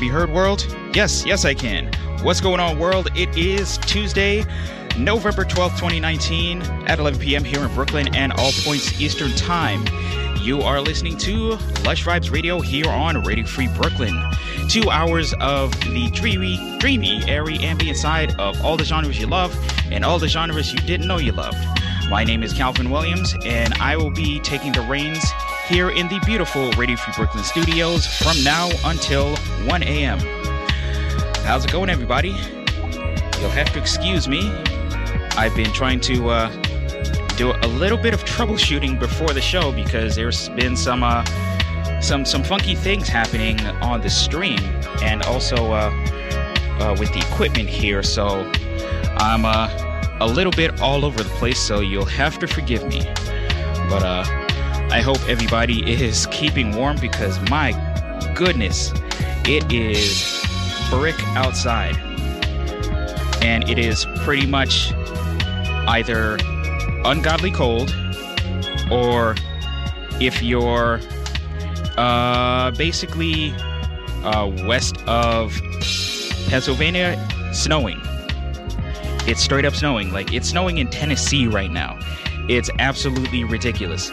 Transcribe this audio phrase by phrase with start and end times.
[0.00, 0.66] be heard, world?
[0.94, 1.92] Yes, yes, I can.
[2.22, 3.08] What's going on, world?
[3.14, 4.44] It is Tuesday,
[4.96, 7.44] November 12th, 2019, at 11 p.m.
[7.44, 9.84] here in Brooklyn and all points Eastern Time.
[10.40, 11.50] You are listening to
[11.84, 14.18] Lush Vibes Radio here on Radio Free Brooklyn.
[14.70, 19.54] Two hours of the dreamy, dreamy, airy, ambient side of all the genres you love
[19.92, 21.58] and all the genres you didn't know you loved.
[22.08, 25.22] My name is Calvin Williams, and I will be taking the reins
[25.68, 30.18] here in the beautiful Radio Free Brooklyn studios from now until 1 a.m.
[31.44, 32.30] How's it going, everybody?
[33.40, 34.50] You'll have to excuse me.
[35.36, 36.50] I've been trying to uh,
[37.36, 41.24] do a little bit of troubleshooting before the show because there's been some uh,
[42.00, 44.58] some some funky things happening on the stream
[45.02, 45.90] and also uh,
[46.80, 48.02] uh, with the equipment here.
[48.02, 48.50] So
[49.18, 49.68] I'm uh,
[50.20, 53.00] a little bit all over the place, so you'll have to forgive me.
[53.88, 54.24] But uh,
[54.90, 57.72] I hope everybody is keeping warm because my
[58.34, 58.92] goodness,
[59.50, 60.46] it is
[60.90, 61.96] brick outside.
[63.42, 64.92] And it is pretty much
[65.88, 66.38] either
[67.04, 67.92] ungodly cold
[68.92, 69.34] or
[70.20, 71.00] if you're
[71.96, 73.52] uh, basically
[74.22, 75.60] uh, west of
[76.46, 77.18] Pennsylvania,
[77.52, 78.00] snowing.
[79.26, 80.12] It's straight up snowing.
[80.12, 81.98] Like it's snowing in Tennessee right now.
[82.48, 84.12] It's absolutely ridiculous.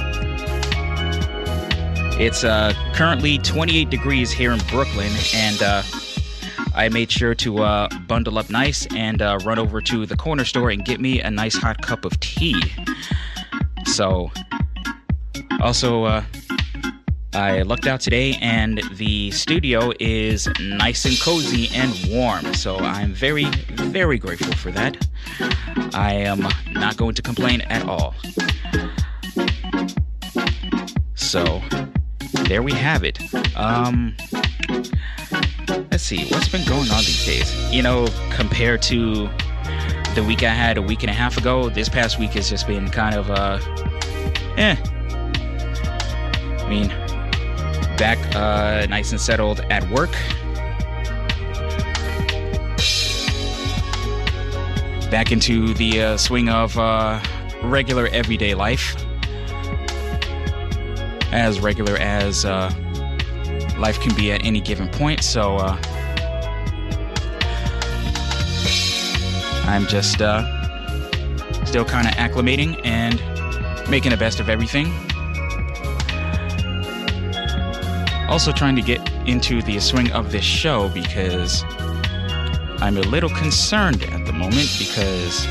[2.20, 5.82] it's uh, currently 28 degrees here in Brooklyn, and uh,
[6.74, 10.44] I made sure to uh, bundle up nice and uh, run over to the corner
[10.44, 12.62] store and get me a nice hot cup of tea.
[13.86, 14.30] So,
[15.60, 16.24] also, uh,
[17.32, 22.52] I lucked out today, and the studio is nice and cozy and warm.
[22.52, 25.08] So I'm very, very grateful for that.
[25.94, 28.14] I am not going to complain at all.
[31.14, 31.62] So
[32.50, 33.16] there we have it.
[33.56, 34.16] Um,
[35.92, 37.72] let's see what's been going on these days.
[37.72, 39.30] You know, compared to
[40.16, 42.66] the week I had a week and a half ago, this past week has just
[42.66, 43.60] been kind of uh,
[44.56, 44.74] eh.
[46.58, 46.88] I mean,
[47.96, 50.10] back uh, nice and settled at work.
[55.08, 57.22] Back into the uh, swing of uh,
[57.62, 58.96] regular everyday life.
[61.32, 62.72] As regular as uh,
[63.78, 65.22] life can be at any given point.
[65.22, 65.76] So uh,
[69.66, 70.44] I'm just uh,
[71.64, 73.20] still kind of acclimating and
[73.88, 74.92] making the best of everything.
[78.28, 81.64] Also, trying to get into the swing of this show because
[82.80, 85.46] I'm a little concerned at the moment because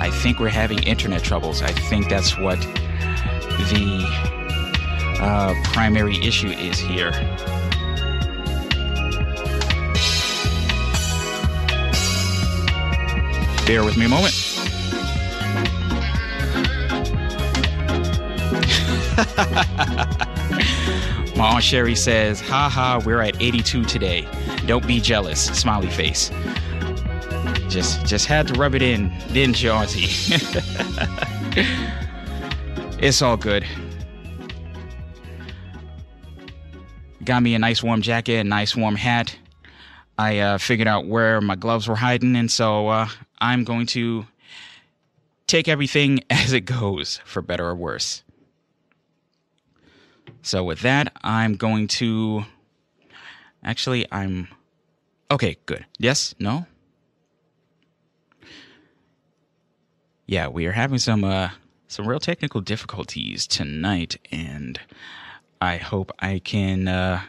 [0.00, 1.60] I think we're having internet troubles.
[1.60, 4.37] I think that's what the
[5.20, 7.10] uh, primary issue is here.
[13.66, 14.34] Bear with me a moment.
[21.36, 24.26] My Aunt Sherry says, Ha ha, we're at 82 today.
[24.66, 25.40] Don't be jealous.
[25.40, 26.30] Smiley face.
[27.68, 30.06] Just just had to rub it in, didn't you, Auntie?
[32.98, 33.64] it's all good.
[37.28, 39.36] Got me a nice warm jacket, a nice warm hat.
[40.16, 43.08] I uh, figured out where my gloves were hiding, and so uh,
[43.38, 44.24] I'm going to
[45.46, 48.22] take everything as it goes, for better or worse.
[50.40, 52.46] So with that, I'm going to
[53.62, 54.48] actually I'm
[55.30, 55.84] okay, good.
[55.98, 56.34] Yes?
[56.38, 56.64] No?
[60.26, 61.50] Yeah, we are having some uh
[61.88, 64.80] some real technical difficulties tonight and
[65.60, 67.22] I hope I can uh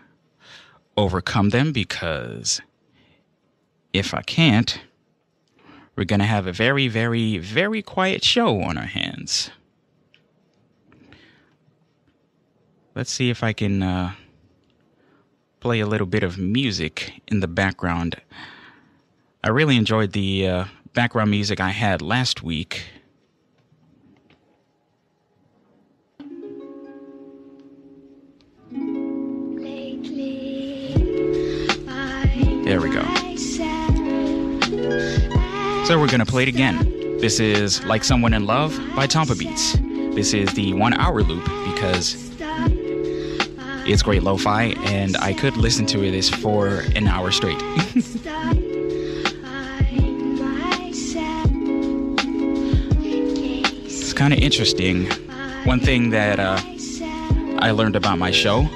[0.98, 2.62] overcome them because
[3.94, 4.80] if I can't,
[5.96, 9.52] we're going to have a very very very quiet show on our hands.
[12.96, 14.12] Let's see if I can uh,
[15.62, 18.18] play a little bit of music in the background.
[19.42, 22.84] I really enjoyed the uh, background music I had last week.
[32.70, 33.02] There we go.
[35.86, 37.18] So we're going to play it again.
[37.18, 40.14] This is Like Someone in Love by Tomppabeats.
[40.14, 42.32] This is the one hour loop because
[43.88, 47.58] it's great lo fi and I could listen to this for an hour straight.
[53.88, 55.10] it's kind of interesting.
[55.64, 56.60] One thing that uh,
[57.58, 58.70] I learned about my show.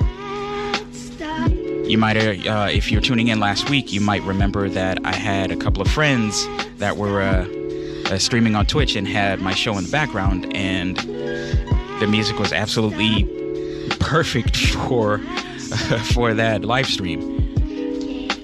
[1.86, 5.52] You might, uh, if you're tuning in last week, you might remember that I had
[5.52, 6.48] a couple of friends
[6.78, 7.46] that were uh,
[8.06, 12.54] uh, streaming on Twitch and had my show in the background, and the music was
[12.54, 13.26] absolutely
[14.00, 14.56] perfect
[14.88, 15.20] for
[16.14, 17.20] for that live stream.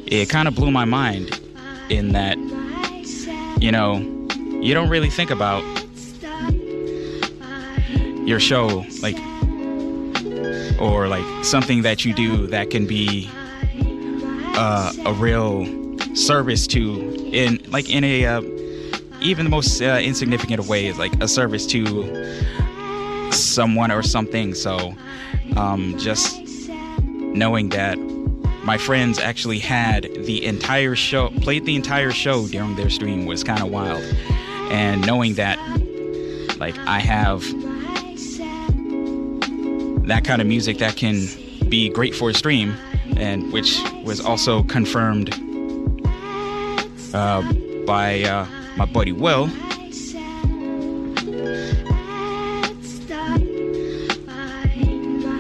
[0.06, 1.40] It kind of blew my mind
[1.90, 2.38] in that,
[3.62, 3.98] you know,
[4.62, 5.64] you don't really think about
[8.28, 9.18] your show like
[10.80, 13.30] or like something that you do that can be
[14.56, 15.66] uh, a real
[16.16, 18.42] service to in like in a uh,
[19.22, 24.54] even the most uh, insignificant way is like a service to someone or something.
[24.54, 24.94] So
[25.56, 26.42] um, just
[26.80, 27.98] knowing that
[28.64, 33.44] my friends actually had the entire show played the entire show during their stream was
[33.44, 34.04] kind of wild.
[34.72, 35.58] And knowing that
[36.60, 37.42] like i have
[40.08, 41.28] that kind of music that can
[41.70, 42.76] be great for a stream,
[43.18, 45.34] and which was also confirmed
[47.14, 47.42] uh,
[47.86, 48.48] by uh,
[48.78, 49.48] my buddy Will.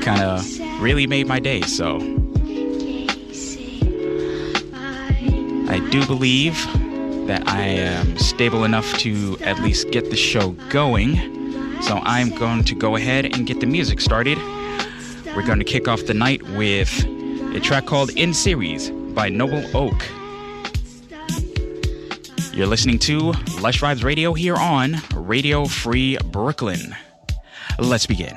[0.01, 1.97] Kind of really made my day, so
[5.69, 6.56] I do believe
[7.27, 11.38] that I am stable enough to at least get the show going.
[11.81, 14.37] So I'm going to go ahead and get the music started.
[15.35, 17.05] We're going to kick off the night with
[17.55, 20.05] a track called In Series by Noble Oak.
[22.53, 23.31] You're listening to
[23.61, 26.95] Lush Vibes Radio here on Radio Free Brooklyn.
[27.79, 28.35] Let's begin.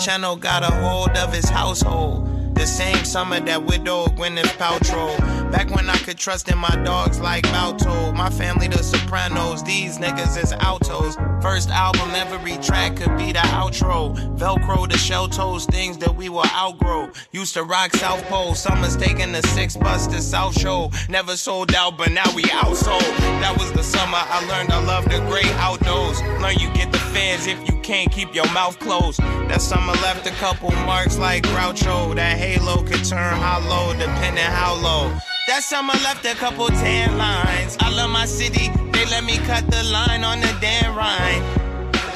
[0.00, 2.54] Channel got a hold of his household.
[2.54, 5.14] The same summer that widowed Gwyneth Paltrow.
[5.52, 8.10] Back when I could trust in my dogs like Balto.
[8.12, 11.16] My family, the Sopranos, these niggas is altos.
[11.42, 14.16] First album, every track could be the outro.
[14.38, 17.10] Velcro, the shell toes, things that we will outgrow.
[17.32, 20.90] Used to rock South Pole, summers taking the six bus to South Shore.
[21.10, 23.00] Never sold out, but now we outsold.
[23.42, 26.22] That was the summer I learned I love the great outdoors.
[26.40, 29.18] Learn you get the fans if you can't keep your mouth closed.
[29.48, 32.14] That summer left a couple marks like Groucho.
[32.14, 35.12] That halo could turn hollow depending how low.
[35.48, 37.76] That summer left a couple tan lines.
[37.80, 41.42] I love my city, they let me cut the line on the Dan Ryan.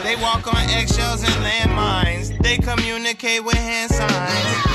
[0.05, 2.41] They walk on eggshells and landmines.
[2.41, 4.74] They communicate with hand signs.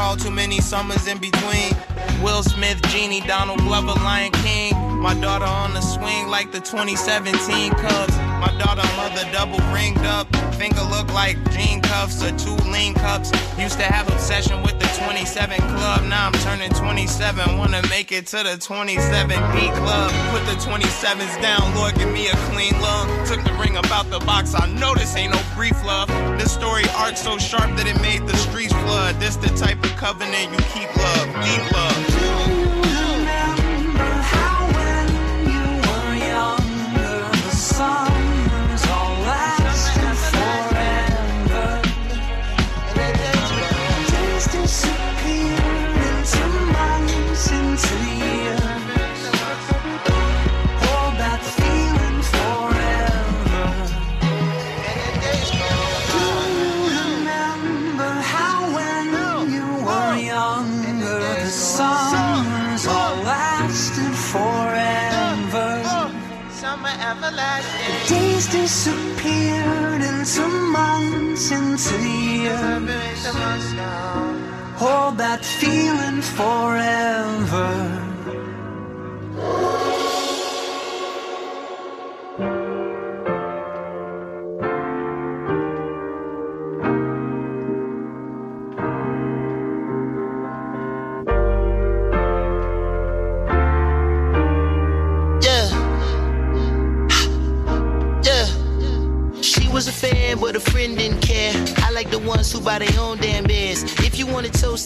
[0.00, 1.76] Recall too many summers in between.
[2.22, 4.74] Will Smith, Genie, Donald Glover, Lion King.
[4.98, 8.29] My daughter on the swing like the 2017 Cubs.
[8.40, 10.26] My daughter mother double ringed up.
[10.54, 13.30] Finger look like jean cuffs or two lean cups.
[13.58, 16.04] Used to have obsession with the 27 club.
[16.04, 17.58] Now I'm turning 27.
[17.58, 20.10] Wanna make it to the 27 B club.
[20.32, 23.06] Put the 27s down, Lord, give me a clean love.
[23.28, 24.54] Took the ring about the box.
[24.54, 26.08] I know this ain't no brief love.
[26.38, 29.20] This story art so sharp that it made the streets flood.
[29.20, 32.09] This the type of covenant you keep love, deep love.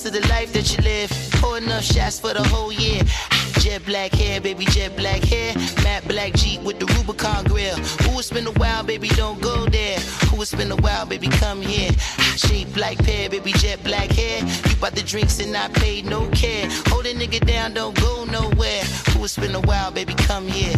[0.04, 3.00] To the life that you live, pour enough shots for the whole year.
[3.60, 5.54] Jet black hair, baby, jet black hair.
[5.82, 7.74] Matte black Jeep with the Rubicon grill.
[8.04, 9.98] Who has been a while, baby, don't go there.
[10.28, 11.90] Who has been a while, baby, come here.
[12.36, 14.40] Shape black pair, baby, jet black hair.
[14.68, 16.68] You bought the drinks and I paid no care.
[16.88, 18.84] Hold a nigga down, don't go nowhere.
[19.12, 20.76] Who has been a while, baby, come here.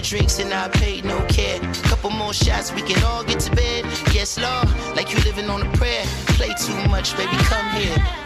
[0.00, 1.60] The drinks and I paid no care.
[1.84, 3.84] Couple more shots, we can all get to bed.
[4.12, 6.04] Yes, Lord, like you living on a prayer.
[6.38, 8.19] Play too much, baby, come here.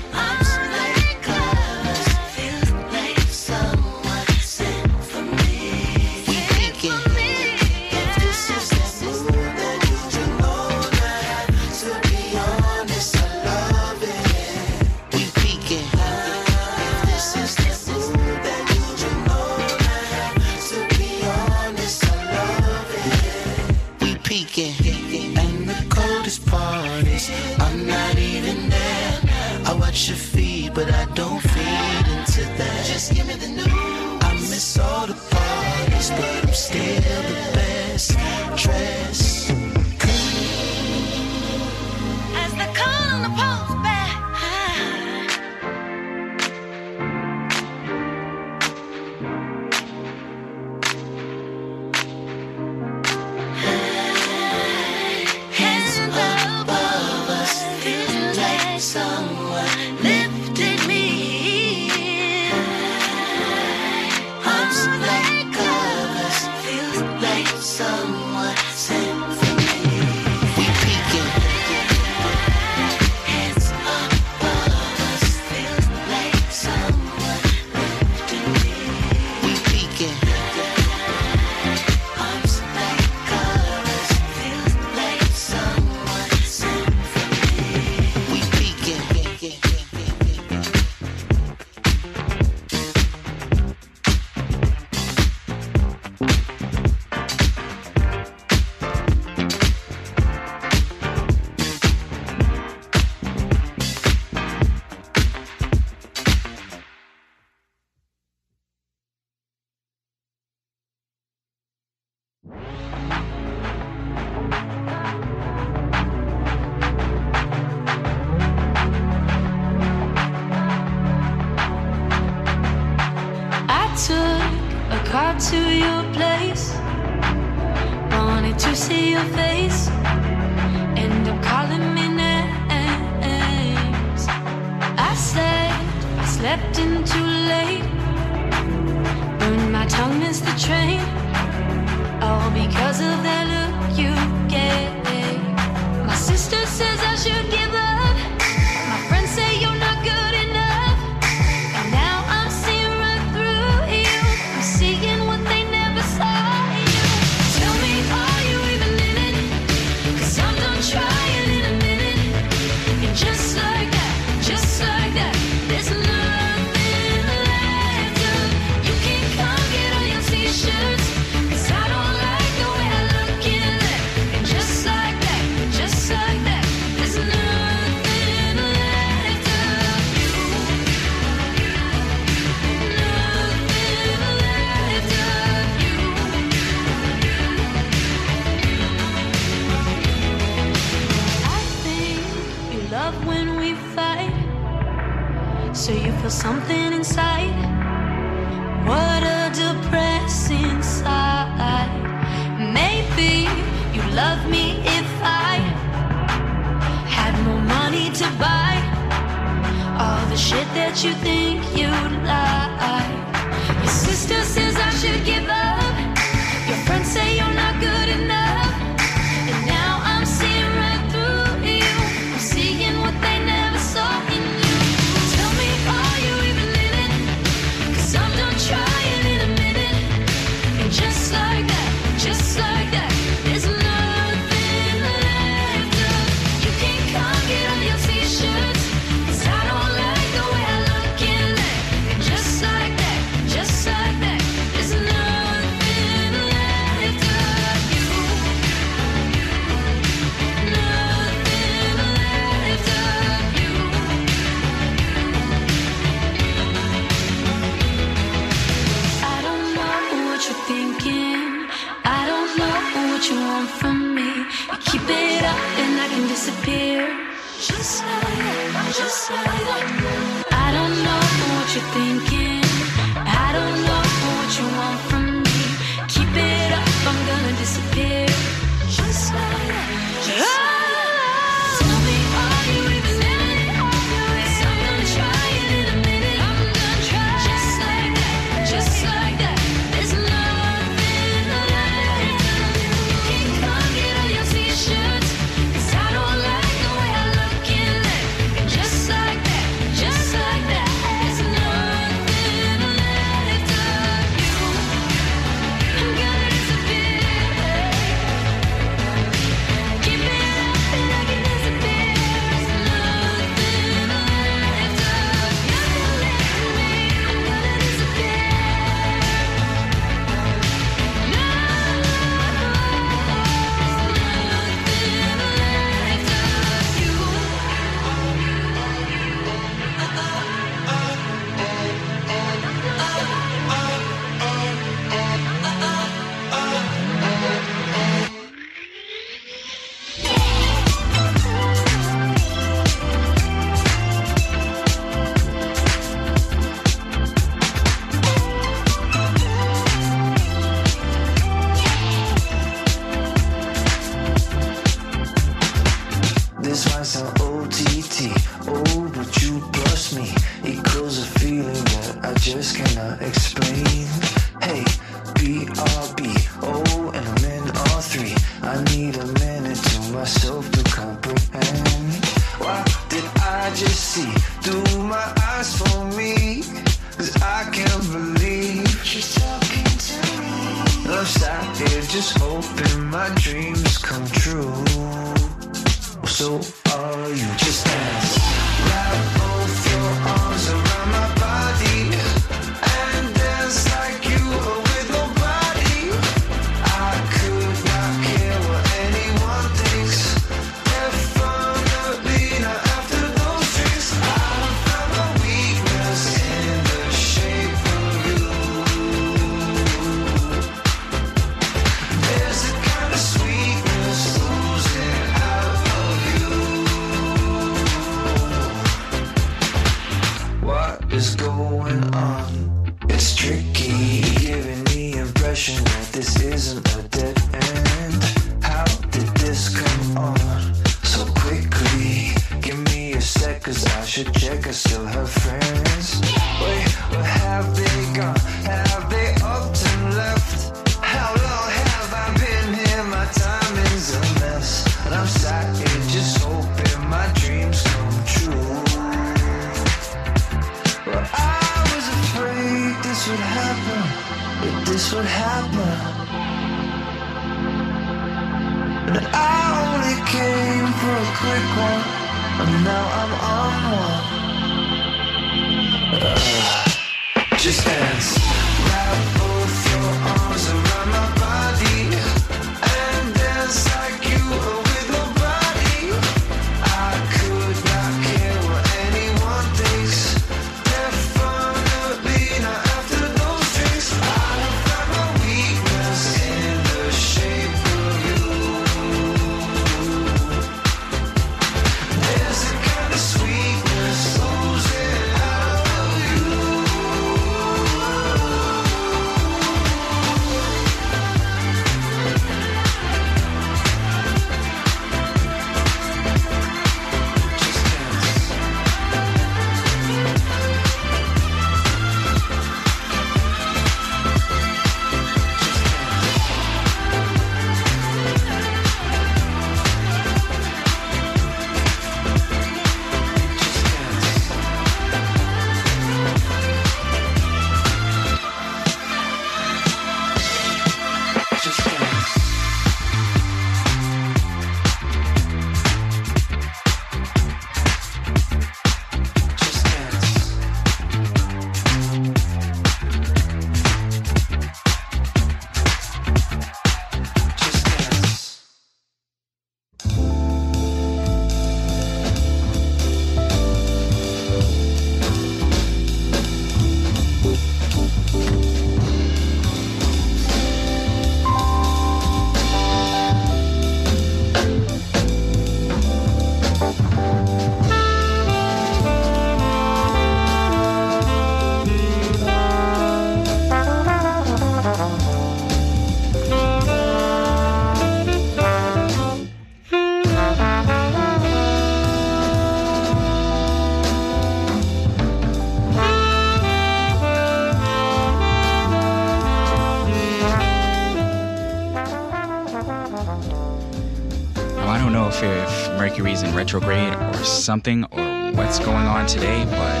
[597.76, 600.00] something or what's going on today, but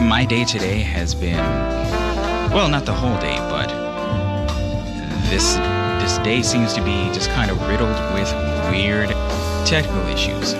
[0.00, 1.44] my day today has been
[2.54, 3.68] well, not the whole day, but
[5.30, 5.56] this
[6.00, 8.32] this day seems to be just kind of riddled with
[8.70, 9.08] weird
[9.66, 10.54] technical issues.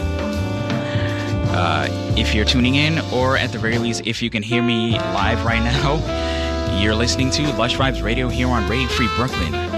[1.55, 4.99] Uh, if you're tuning in, or at the very least, if you can hear me
[4.99, 9.72] live right now, you're listening to Lush Vibes Radio here on Radio Free Brooklyn.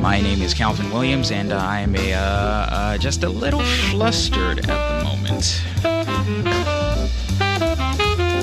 [0.00, 4.60] My name is Calvin Williams, and I am a, uh, uh, just a little flustered
[4.60, 5.62] at the moment.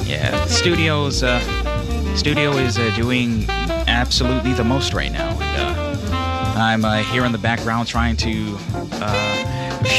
[0.08, 1.40] Yeah, the studio's uh,
[2.16, 3.50] studio is uh, doing
[3.88, 8.56] absolutely the most right now, and uh, I'm uh, here in the background trying to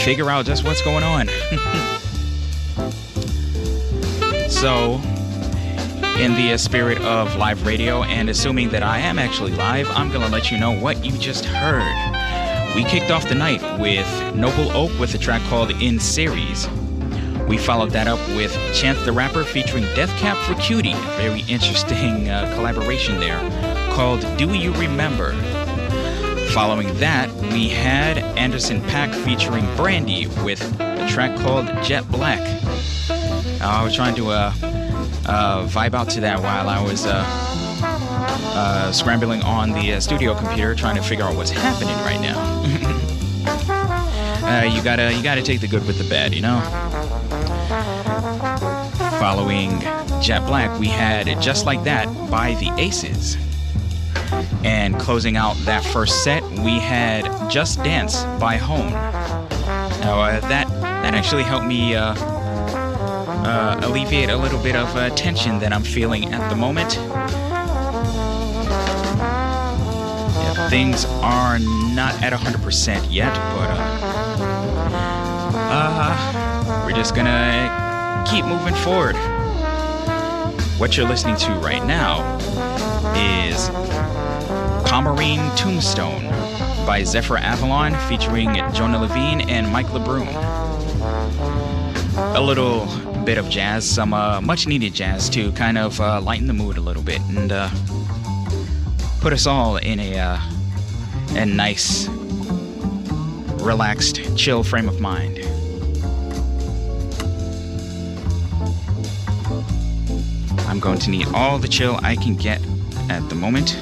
[0.05, 1.27] figure out just what's going on.
[4.49, 5.01] so
[6.19, 10.25] in the spirit of live radio, and assuming that I am actually live, I'm going
[10.25, 12.75] to let you know what you just heard.
[12.75, 16.69] We kicked off the night with Noble Oak with a track called In Series.
[17.47, 21.43] We followed that up with Chance the Rapper featuring Death Cab for Cutie, a very
[21.43, 23.39] interesting uh, collaboration there,
[23.93, 25.35] called Do You Remember?
[26.51, 32.41] Following that, we had Anderson .Paak featuring Brandy with a track called Jet Black.
[33.09, 34.53] Uh, I was trying to uh,
[35.29, 37.23] uh, vibe out to that while I was uh,
[38.55, 42.95] uh, scrambling on the uh, studio computer trying to figure out what's happening right now.
[44.49, 46.59] Uh, you gotta you gotta take the good with the bad, you know.
[49.21, 49.79] Following
[50.23, 53.37] Jet Black, we had Just Like That by the Aces.
[54.65, 58.91] And closing out that first set, we had Just Dance by HONNE.
[60.01, 62.15] Now uh, that that actually helped me uh,
[63.45, 66.95] uh, alleviate a little bit of uh, tension that I'm feeling at the moment.
[70.35, 73.71] Yeah, things are not at 100% yet, but
[75.71, 79.17] uh, uh, we're just gonna keep moving forward.
[80.79, 82.37] What you're listening to right now
[83.15, 83.69] is
[84.89, 86.29] Pomerene Tombstone
[86.87, 90.27] by Zephyr Avalon featuring Jonah Levine and Mike LeBrun.
[92.35, 92.87] A little
[93.29, 96.79] bit of jazz, some uh, much needed jazz to kind of uh, lighten the mood
[96.79, 97.69] a little bit and uh,
[99.21, 100.41] put us all in a, uh,
[101.33, 102.09] a nice,
[103.61, 105.41] relaxed, chill frame of mind.
[110.67, 112.63] I'm going to need all the chill I can get
[113.11, 113.77] at the moment.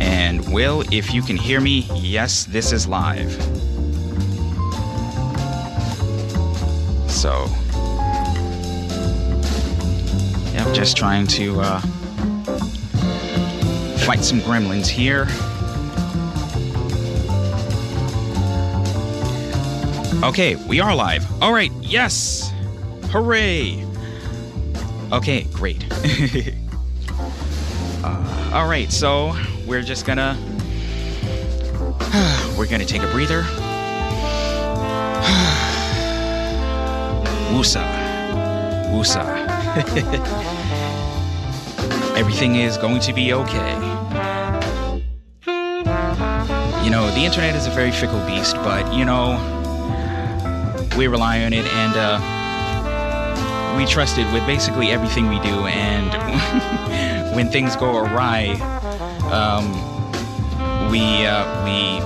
[0.00, 3.69] And Will, if you can hear me, yes, this is live.
[10.72, 11.80] Just trying to uh,
[14.06, 15.26] fight some gremlins here.
[20.22, 21.26] Okay, we are live.
[21.42, 22.52] All right, yes!
[23.06, 23.84] Hooray!
[25.12, 25.84] Okay, great.
[28.04, 29.34] uh, all right, so
[29.66, 30.36] we're just gonna
[32.58, 33.42] we're gonna take a breather.
[37.50, 37.84] Woosah,
[38.92, 40.56] woosah.
[42.20, 43.72] Everything is going to be okay.
[46.84, 49.38] You know, the internet is a very fickle beast, but you know,
[50.98, 55.64] we rely on it and uh, we trust it with basically everything we do.
[55.64, 56.12] And
[57.36, 58.48] when things go awry,
[59.32, 59.70] um,
[60.90, 62.00] we uh, we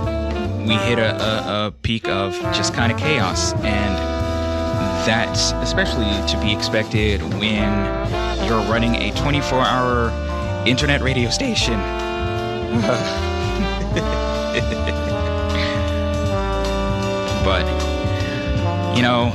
[0.64, 3.96] we hit a, a, a peak of just kind of chaos, and
[5.05, 11.81] that's especially to be expected when you're running a 24-hour internet radio station.
[17.45, 17.65] but
[18.97, 19.33] you know,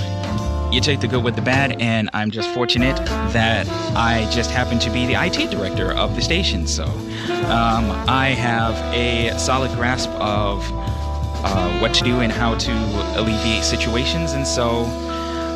[0.72, 2.96] you take the good with the bad, and I'm just fortunate
[3.34, 6.68] that I just happen to be the IT director of the station.
[6.68, 10.64] So um, I have a solid grasp of
[11.44, 12.72] uh, what to do and how to
[13.20, 14.84] alleviate situations, and so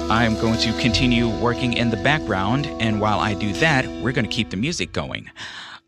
[0.10, 2.68] I'm going to continue working in the background.
[2.80, 5.30] And while I do that, we're going to keep the music going.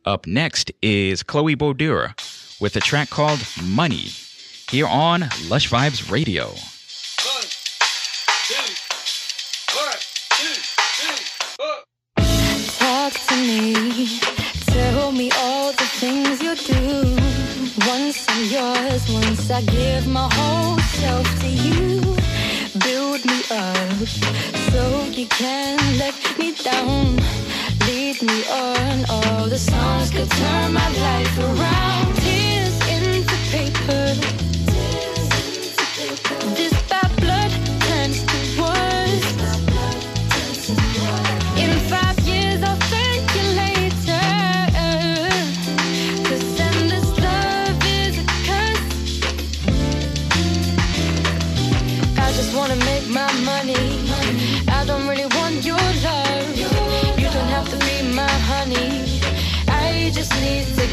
[0.06, 2.14] Up next is Chloe Bodur
[2.62, 4.10] with a track called Money
[4.70, 6.54] here on Lush Vibes Radio.
[12.78, 14.20] Talk to me,
[14.68, 17.16] tell me all the things you do.
[17.88, 22.02] Once I'm yours, once I give my whole self to you.
[22.80, 23.15] Build
[23.52, 24.06] me
[24.72, 27.18] so you can let me down.
[27.86, 32.16] Lead me on, all the songs could turn my life around.
[32.16, 34.16] Tears into paper.
[36.56, 36.75] This bad blood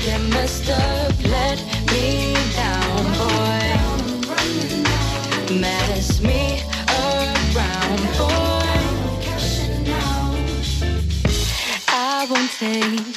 [0.05, 1.13] get messed up.
[1.23, 1.59] Let
[1.93, 3.63] me down, boy.
[5.61, 8.83] Mess me around, boy.
[11.89, 13.15] I won't take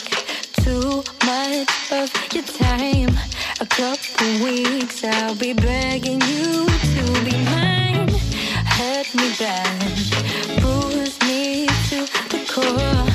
[0.63, 3.17] too much of your time.
[3.60, 8.10] A couple weeks, I'll be begging you to be mine.
[8.78, 9.82] Hurt me bad,
[10.62, 13.06] bruise me to the core.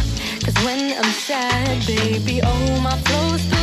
[0.44, 3.59] Cause when I'm sad, baby, all my flow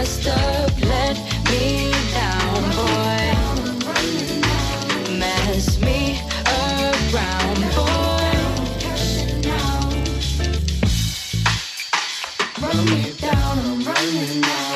[0.00, 1.16] dressed up let
[1.50, 3.20] me down, boy.
[5.18, 8.32] Mess me around, boy.
[12.62, 14.69] Run me down, I'm running now.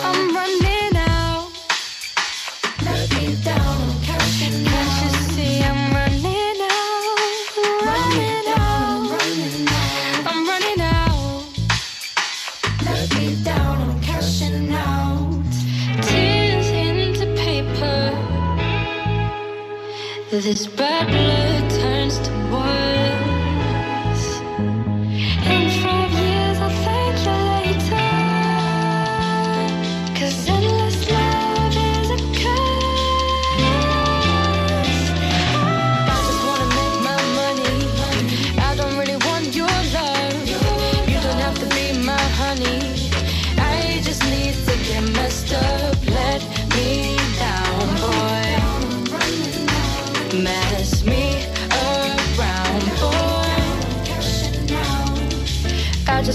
[20.34, 21.53] This bad blood.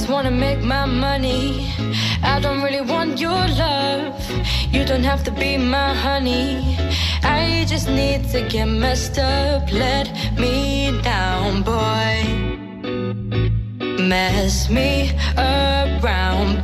[0.09, 1.71] wanna make my money.
[2.23, 4.19] I don't really want your love.
[4.71, 6.77] You don't have to be my honey.
[7.23, 9.71] I just need to get messed up.
[9.71, 10.07] Let
[10.37, 12.15] me down, boy.
[14.11, 16.58] Mess me around,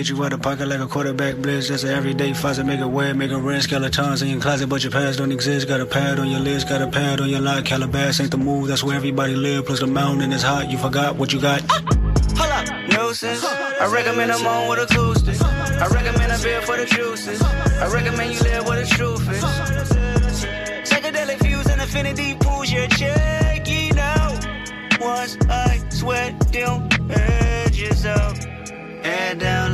[0.00, 1.68] get you out of pocket like a quarterback blitz.
[1.68, 2.64] That's an everyday faucet.
[2.64, 3.62] Make it wet, make it red.
[3.62, 5.68] Skeletons in your closet, but your past don't exist.
[5.68, 7.66] Got a pad on your list, got a pad on your lock.
[7.66, 8.68] Calabas ain't the move.
[8.68, 9.66] That's where everybody live.
[9.66, 10.70] Plus the mountain is hot.
[10.70, 11.60] You forgot what you got.
[11.70, 13.44] Hold up, nuisance.
[13.44, 15.42] I recommend I'm on with acoustic.
[15.42, 17.42] I recommend a beer for the juices.
[17.42, 19.44] I recommend you live where the truth is.
[20.88, 24.40] Psychedelic views and affinity pools your check, you know.
[24.98, 26.89] Once I sweat them edges out.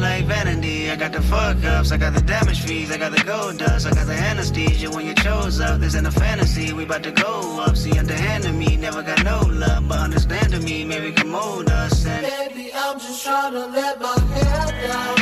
[0.01, 0.91] Like vanity.
[0.91, 3.87] I got the fuck ups, I got the damage fees, I got the gold dust,
[3.87, 5.81] I got the anesthesia when you chose up.
[5.81, 7.77] This ain't a fantasy, we about to go up.
[7.77, 12.05] See, underhanded me, never got no love, but understanding me, maybe can mold us.
[12.05, 15.16] And Baby, I'm just trying to let my hair down.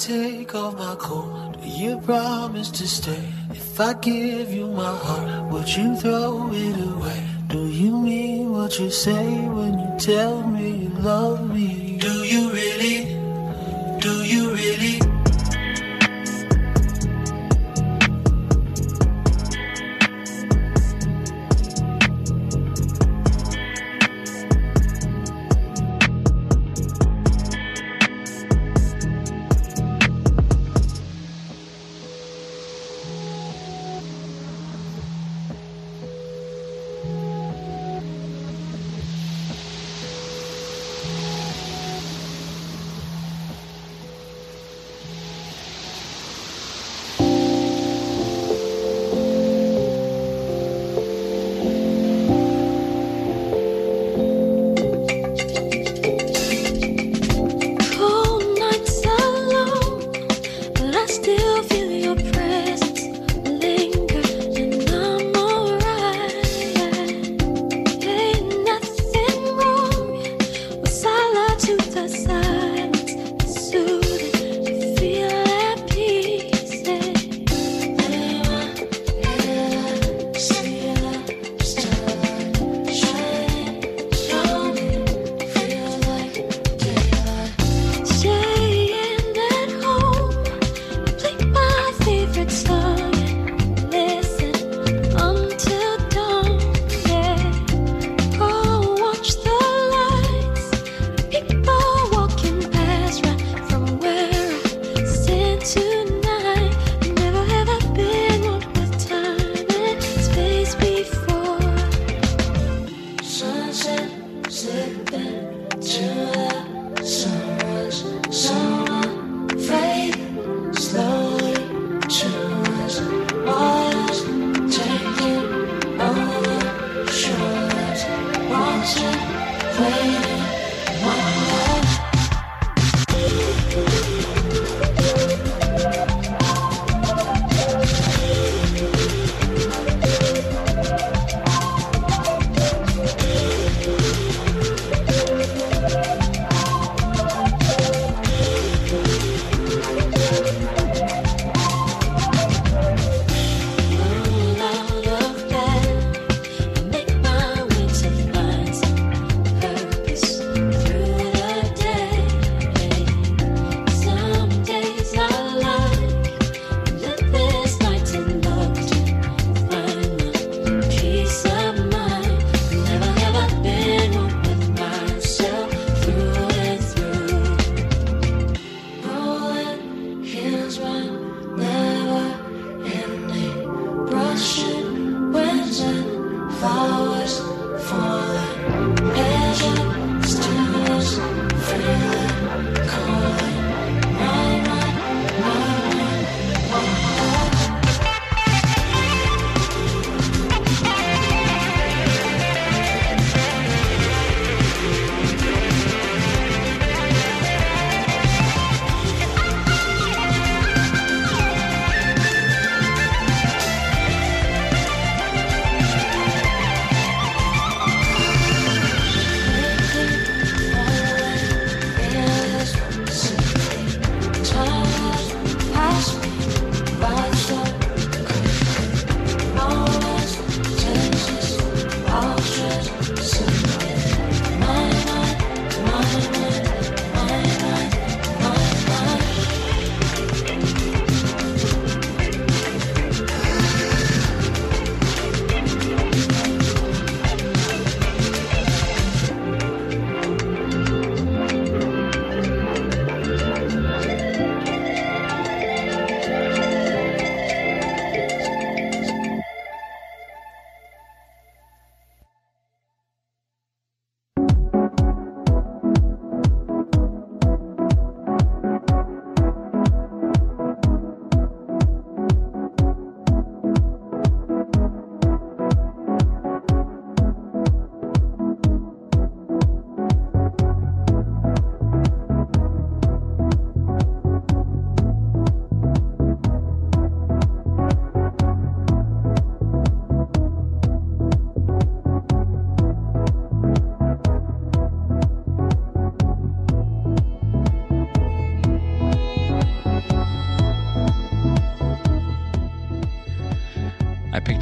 [0.00, 3.22] Take off my coat, do you promise to stay?
[3.50, 7.22] If I give you my heart, would you throw it away?
[7.48, 9.26] Do you mean what you say
[9.56, 11.49] when you tell me you love me?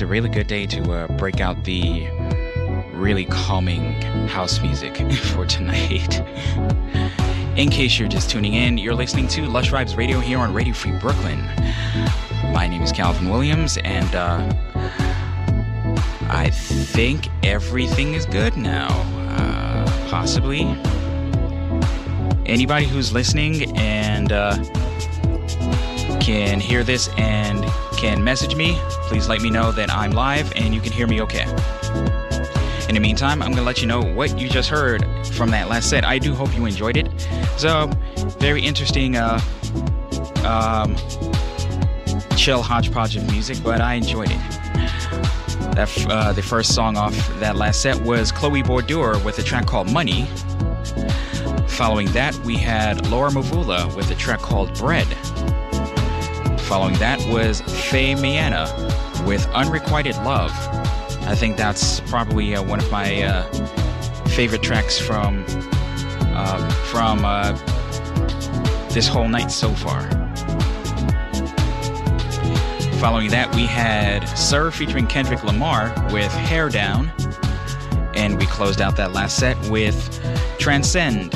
[0.09, 2.09] Really good day to uh, break out the
[2.95, 4.97] really calming house music
[5.35, 6.21] for tonight.
[7.57, 10.73] in case you're just tuning in, you're listening to Lush Vibes Radio here on Radio
[10.73, 11.45] Free Brooklyn.
[12.55, 14.51] My name is Calvin Williams, and uh,
[16.31, 18.89] I think everything is good now.
[19.37, 20.63] Uh, possibly.
[22.47, 24.57] Anybody who's listening and uh,
[26.19, 27.63] can hear this and
[27.99, 28.79] can message me,
[29.09, 31.43] please let me know that I'm live and you can hear me okay.
[32.89, 35.69] In the meantime, I'm going to let you know what you just heard from that
[35.69, 36.05] last set.
[36.05, 37.09] I do hope you enjoyed it.
[37.57, 37.91] So,
[38.39, 39.41] very interesting, uh,
[40.45, 40.95] um,
[42.37, 44.41] chill hodgepodge of music, but I enjoyed it.
[45.75, 49.67] That uh, the first song off that last set was Chloe Bodur with a track
[49.67, 50.27] called Money.
[51.67, 55.09] Following that, we had Laura Mvula with a track called Bread.
[56.69, 58.67] Following that was Faye Meana
[59.27, 60.53] with Unrequited Love.
[61.23, 63.43] I think that's probably uh, one of my uh,
[64.27, 65.47] favorite tracks from
[66.35, 67.53] um, from uh,
[68.91, 70.03] this whole night so far.
[73.01, 77.11] Following that, we had SiR featuring Kendrick Lamar with Hair Down.
[78.15, 79.97] And we closed out that last set with
[80.59, 81.31] Transcend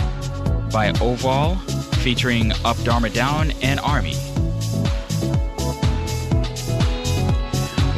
[0.73, 1.57] by Ovall
[1.97, 4.32] featuring Up Dharma Down and Armi.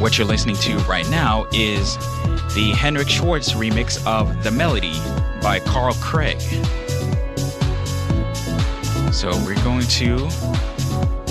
[0.05, 1.97] What you're listening to right now is
[2.53, 4.93] the Henrik Schwarz remix of The Melody
[5.41, 6.39] by Carl Craig.
[9.11, 10.17] So we're going to,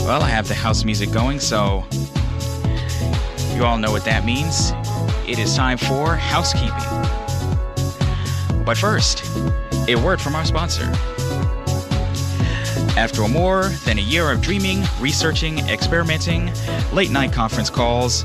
[0.04, 1.84] well, I have the house music going, so
[3.54, 4.72] you all know what that means.
[5.24, 6.74] It is time for housekeeping.
[8.64, 9.22] But first,
[9.88, 10.92] a word from our sponsor.
[12.96, 16.52] After more than a year of dreaming, researching, experimenting,
[16.92, 18.24] late night conference calls,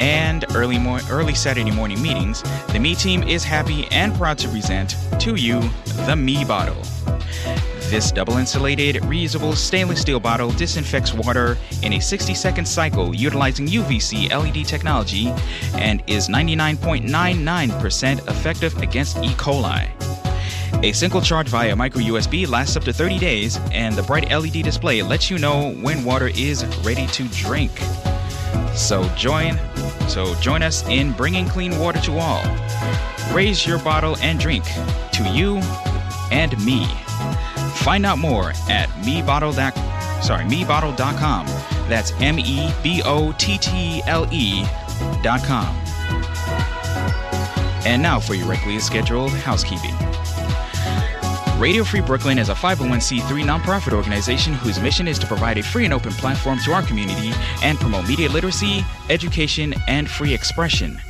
[0.00, 0.78] and early
[1.10, 2.42] early Saturday morning meetings,
[2.72, 5.60] the Me team is happy and proud to present to you
[6.06, 6.82] the Me Bottle.
[7.88, 13.68] This double insulated, reusable stainless steel bottle disinfects water in a 60 second cycle utilizing
[13.68, 15.28] UVC LED technology
[15.74, 19.28] and is 99.99% effective against E.
[19.34, 19.88] coli.
[20.82, 24.64] A single charge via micro USB lasts up to 30 days, and the bright LED
[24.64, 27.72] display lets you know when water is ready to drink.
[28.74, 29.58] So join
[30.08, 32.42] so join us in bringing clean water to all.
[33.34, 34.64] Raise your bottle and drink
[35.12, 35.58] to you
[36.30, 36.86] and me.
[37.76, 39.52] Find out more at mebottle.
[40.22, 41.46] Sorry, mebottle.com.
[41.88, 45.66] That's M E B O T T L E.com.
[47.86, 49.94] And now for your regularly scheduled housekeeping.
[51.58, 55.86] Radio Free Brooklyn is a 501c3 nonprofit organization whose mission is to provide a free
[55.86, 57.32] and open platform to our community
[57.62, 61.00] and promote media literacy, education, and free expression.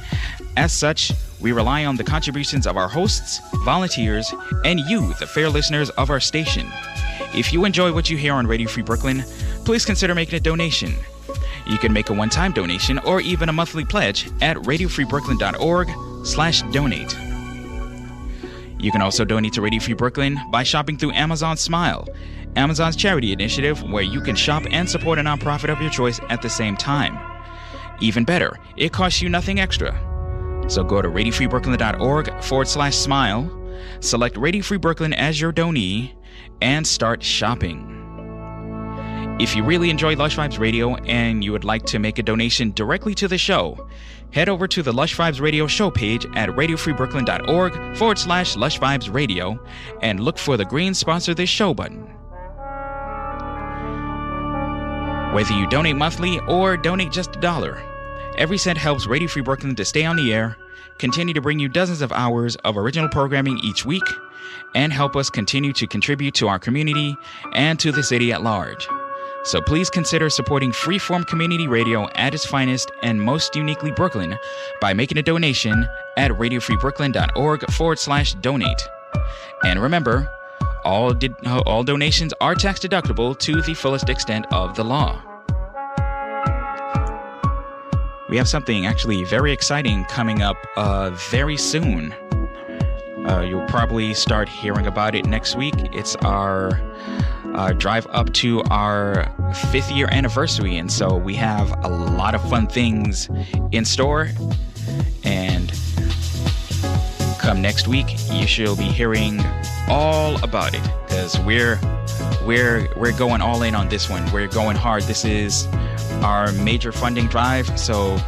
[0.57, 4.33] As such, we rely on the contributions of our hosts, volunteers,
[4.65, 6.69] and you, the fair listeners of our station.
[7.35, 9.25] If you enjoy what you hear on Radio Free Brooklyn,
[9.65, 10.95] please consider making a donation.
[11.67, 17.26] You can make a one-time donation or even a monthly pledge at radiofreebrooklyn.org slash donate.
[18.79, 22.07] You can also donate to Radio Free Brooklyn by shopping through Amazon Smile,
[22.57, 26.43] Amazon's charity initiative where you can shop and support a nonprofit of your choice at
[26.43, 27.19] the same time.
[28.01, 29.93] Even better, it costs you nothing extra.
[30.69, 33.51] So go to radiofreebrooklyn.org forward slash smile,
[34.01, 36.13] select Radio Free Brooklyn as your donee,
[36.61, 37.96] and start shopping.
[39.39, 42.73] If you really enjoy Lush Vibes Radio and you would like to make a donation
[42.73, 43.87] directly to the show,
[44.33, 49.13] head over to the Lush Vibes Radio show page at radiofreebrooklyn.org forward slash Lush Vibes
[49.13, 49.63] Radio
[50.01, 52.05] and look for the green sponsor this show button.
[55.35, 57.83] Whether you donate monthly or donate just a dollar,
[58.39, 60.57] every cent helps Radio Free Brooklyn to stay on the air,
[60.97, 64.05] continue to bring you dozens of hours of original programming each week,
[64.75, 67.15] and help us continue to contribute to our community
[67.53, 68.89] and to the city at large.
[69.47, 74.37] So please consider supporting freeform community radio at its finest and most uniquely Brooklyn
[74.81, 75.87] by making a donation
[76.17, 78.89] at radiofreebrooklyn.org forward slash donate.
[79.65, 80.29] And remember,
[80.85, 81.33] all, di-
[81.65, 85.23] all donations are tax deductible to the fullest extent of the law.
[88.29, 92.13] We have something actually very exciting coming up uh, very soon.
[93.29, 95.75] Uh, you'll probably start hearing about it next week.
[95.93, 96.81] It's our
[97.57, 99.33] uh, drive up to our
[99.73, 103.29] fifth year anniversary, and so we have a lot of fun things
[103.73, 104.29] in store.
[105.25, 105.73] And
[107.41, 109.41] come next week, you shall be hearing
[109.89, 111.81] all about it because we're
[112.45, 114.31] we're we're going all in on this one.
[114.33, 115.05] We're going hard.
[115.05, 115.67] This is
[116.23, 118.19] our major funding drive, so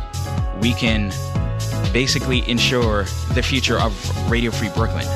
[0.60, 1.12] we can
[1.92, 3.04] basically ensure
[3.34, 5.06] the future of Radio Free Brooklyn.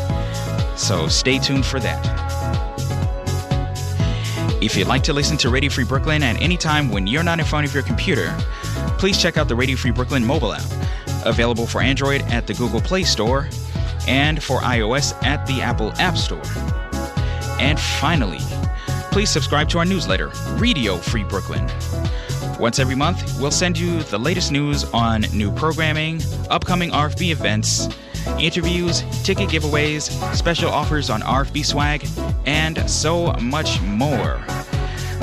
[0.76, 2.41] So stay tuned for that.
[4.62, 7.40] If you'd like to listen to Radio Free Brooklyn at any time when you're not
[7.40, 8.32] in front of your computer,
[8.96, 10.62] please check out the Radio Free Brooklyn mobile app,
[11.26, 13.48] available for Android at the Google Play Store
[14.06, 16.40] and for iOS at the Apple App Store.
[17.60, 18.38] And finally,
[19.10, 21.68] please subscribe to our newsletter, Radio Free Brooklyn.
[22.62, 27.88] Once every month, we'll send you the latest news on new programming, upcoming RFB events,
[28.38, 32.06] interviews, ticket giveaways, special offers on RFB swag,
[32.46, 34.40] and so much more.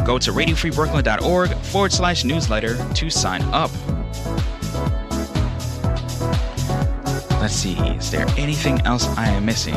[0.06, 3.72] Go to radiofreebrooklyn.org forward slash newsletter to sign up.
[7.40, 9.76] Let's see, is there anything else I am missing?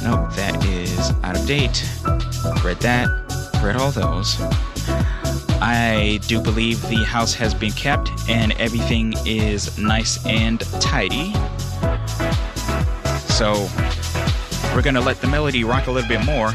[0.00, 1.84] Nope, that is out of date.
[2.62, 3.08] Read that,
[3.60, 4.38] read all those.
[5.64, 11.32] I do believe the house has been kept and everything is nice and tidy.
[13.28, 13.68] So
[14.74, 16.48] we're gonna let the melody rock a little bit more.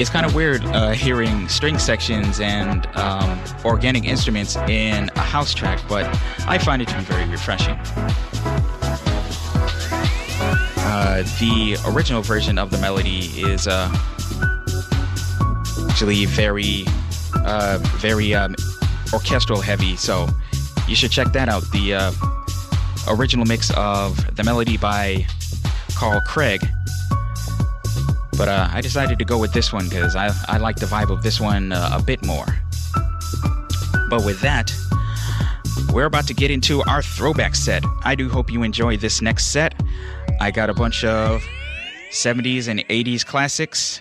[0.00, 5.54] It's kind of weird uh, hearing string sections and um, organic instruments in a house
[5.54, 6.06] track, but
[6.48, 7.78] I find it to be very refreshing.
[10.80, 13.96] Uh, the original version of the melody is uh,
[15.98, 16.84] actually very,
[17.44, 18.54] uh, very um,
[19.12, 19.96] orchestral heavy.
[19.96, 20.28] So
[20.86, 21.64] you should check that out.
[21.72, 22.12] The uh,
[23.08, 25.26] original mix of the melody by
[25.96, 26.64] Carl Craig.
[28.36, 31.10] But uh, I decided to go with this one because I, I like the vibe
[31.10, 32.46] of this one uh, a bit more.
[34.08, 34.72] But with that,
[35.92, 37.82] we're about to get into our throwback set.
[38.04, 39.74] I do hope you enjoy this next set.
[40.40, 41.42] I got a bunch of
[42.12, 44.00] 70s and 80s classics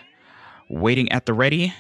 [0.70, 1.74] waiting at the ready,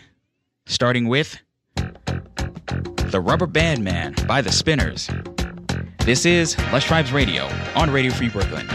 [0.67, 1.39] starting with
[1.75, 5.09] The Rubber Band Man by The Spinners.
[5.99, 8.67] This is Lush Vibes Radio on Radio Free Brooklyn.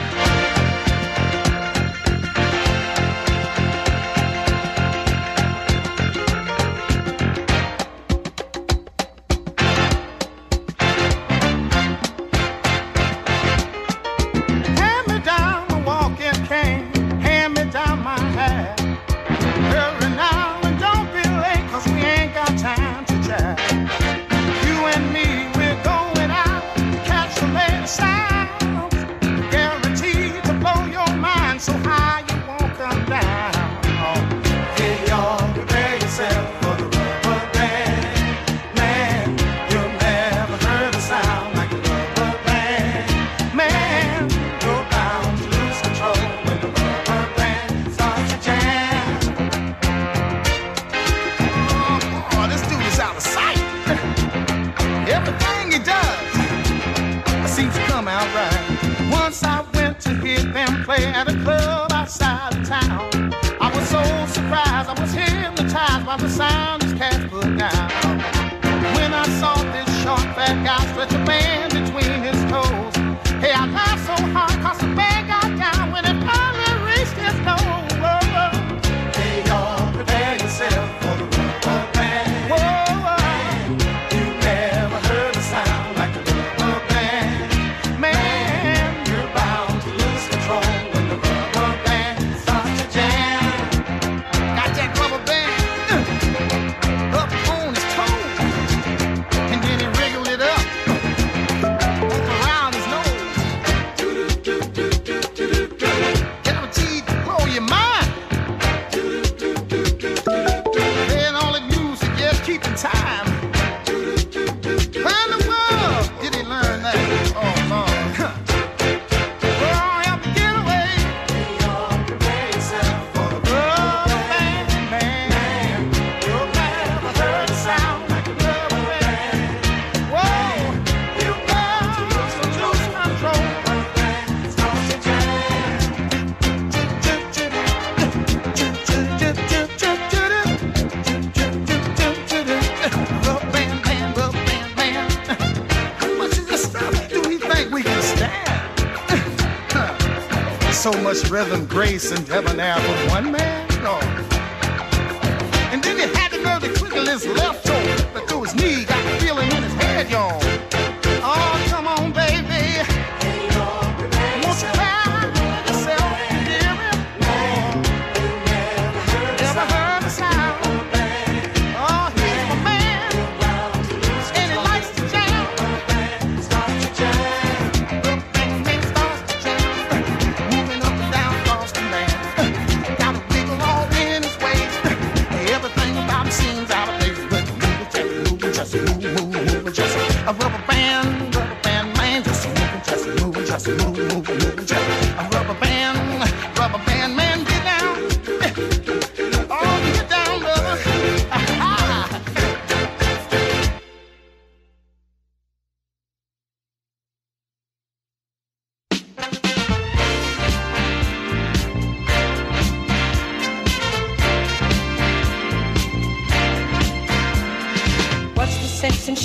[151.33, 153.62] Rhythm, grace, and debonair from one man?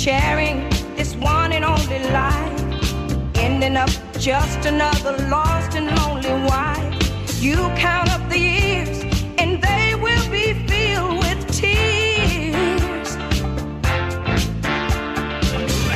[0.08, 2.60] sharing this one and only life.
[3.36, 7.42] Ending up just another lost and lonely wife.
[7.42, 9.04] You count up the years,
[9.36, 13.10] and they will be filled with tears.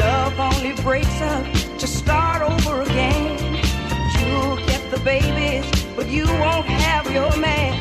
[0.04, 1.44] Love only breaks up
[1.78, 3.38] to start over again.
[4.18, 5.64] You'll get the babies,
[5.96, 7.71] but you won't have your man.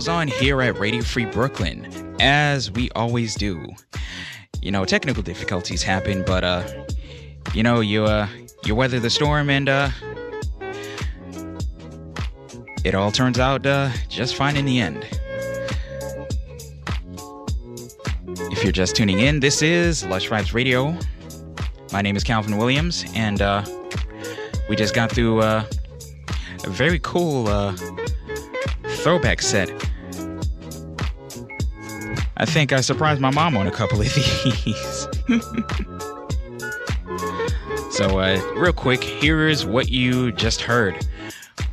[0.00, 3.68] Goes on here at Radio Free Brooklyn, as we always do.
[4.62, 6.66] You know, technical difficulties happen, but uh,
[7.52, 8.26] you know, you uh,
[8.64, 9.90] you weather the storm, and uh,
[12.82, 15.06] it all turns out uh, just fine in the end.
[18.50, 20.96] If you're just tuning in, this is Lush Vibes Radio.
[21.92, 23.62] My name is Calvin Williams, and uh,
[24.66, 25.66] we just got through uh,
[26.64, 27.76] a very cool uh,
[29.02, 29.69] throwback set.
[32.40, 35.08] I think I surprised my mom on a couple of these.
[37.90, 41.06] so, uh, real quick, here's what you just heard.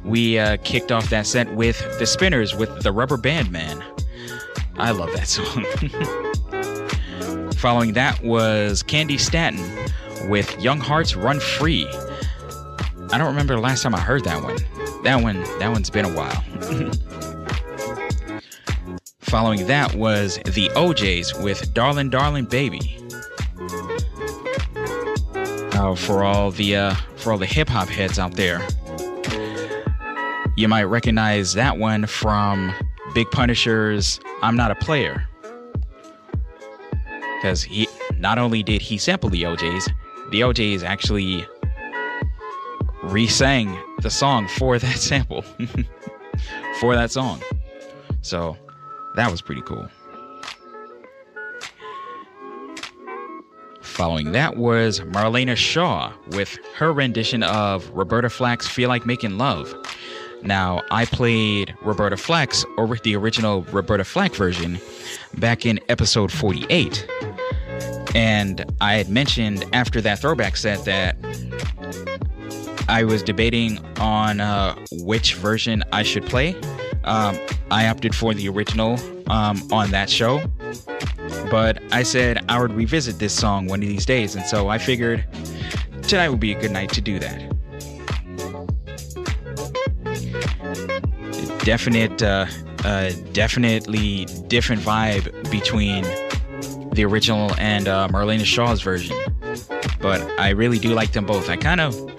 [0.03, 3.81] We uh, kicked off that set with the Spinners with the Rubber Band Man.
[4.75, 5.63] I love that song.
[7.53, 9.63] Following that was Candi Staton
[10.29, 11.87] with Young Hearts Run Free.
[13.13, 14.57] I don't remember the last time I heard that one.
[15.03, 16.43] That one, that one's been a while.
[19.29, 22.97] Following that was the O'Jays with Darling Darling Baby.
[25.73, 28.65] Uh, for all the uh, for all the hip hop heads out there,
[30.55, 32.73] you might recognize that one from
[33.13, 35.27] Big Punisher's "I'm Not a Player,"
[37.35, 39.89] because he not only did he sample the O'Jays,
[40.31, 41.45] the O'Jays actually
[43.03, 45.43] re-sang the song for that sample
[46.79, 47.41] for that song.
[48.21, 48.57] So
[49.17, 49.89] that was pretty cool.
[53.81, 59.73] Following that was Marlena Shaw with her rendition of Roberta Flack's Feel Like Making Love.
[60.43, 64.79] Now, I played Roberta Flack's or the original Roberta Flack version
[65.39, 67.07] back in episode 48.
[68.13, 71.17] And I had mentioned after that throwback set that
[72.87, 76.55] I was debating on uh, which version I should play.
[77.07, 77.39] Um,
[77.71, 80.41] I opted for the original um, on that show,
[81.49, 84.77] but I said I would revisit this song one of these days, and so I
[84.77, 85.25] figured
[86.01, 87.53] tonight would be a good night to do that.
[91.63, 92.45] Definite, uh,
[92.83, 96.03] uh, definitely different vibe between
[96.91, 99.15] the original and uh, Marlena Shaw's version,
[100.01, 101.49] but I really do like them both.
[101.49, 102.16] I kind of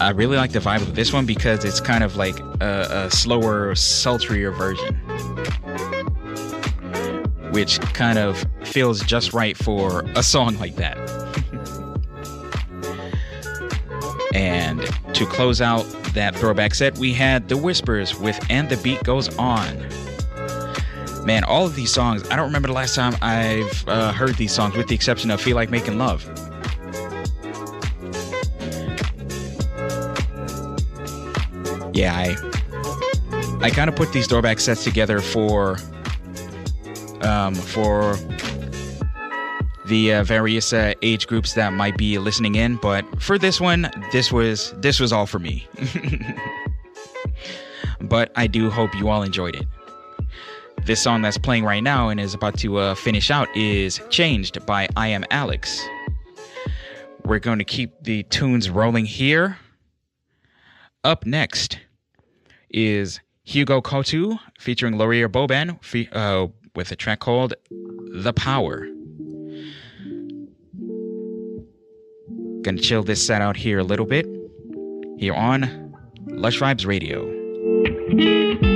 [0.00, 3.10] I really like the vibe of this one because it's kind of like a, a
[3.10, 4.94] slower, sultrier version,
[7.50, 10.96] which kind of feels just right for a song like that.
[14.34, 14.80] and
[15.14, 15.82] to close out
[16.14, 19.84] that throwback set, we had The Whispers with And the Beat Goes On.
[21.24, 24.52] Man, all of these songs, I don't remember the last time I've uh, heard these
[24.52, 26.24] songs with the exception of Feel Like Making Love.
[31.98, 32.36] Yeah, I
[33.60, 35.78] I kind of put these throwback sets together for
[37.22, 38.14] um, for
[39.86, 43.90] the uh, various uh, age groups that might be listening in, but for this one,
[44.12, 45.66] this was this was all for me.
[48.02, 49.66] but I do hope you all enjoyed it.
[50.86, 54.64] This song that's playing right now and is about to uh, finish out is "Changed"
[54.66, 55.80] by iamalex.
[57.24, 59.58] We're going to keep the tunes rolling here.
[61.02, 61.80] Up next
[62.70, 68.86] is Hugo Cottu featuring Loria Boban fe- uh, with a track called The Power.
[72.62, 74.26] Gonna chill this set out here a little bit
[75.18, 75.94] here on
[76.26, 78.67] Lush Vibes Radio.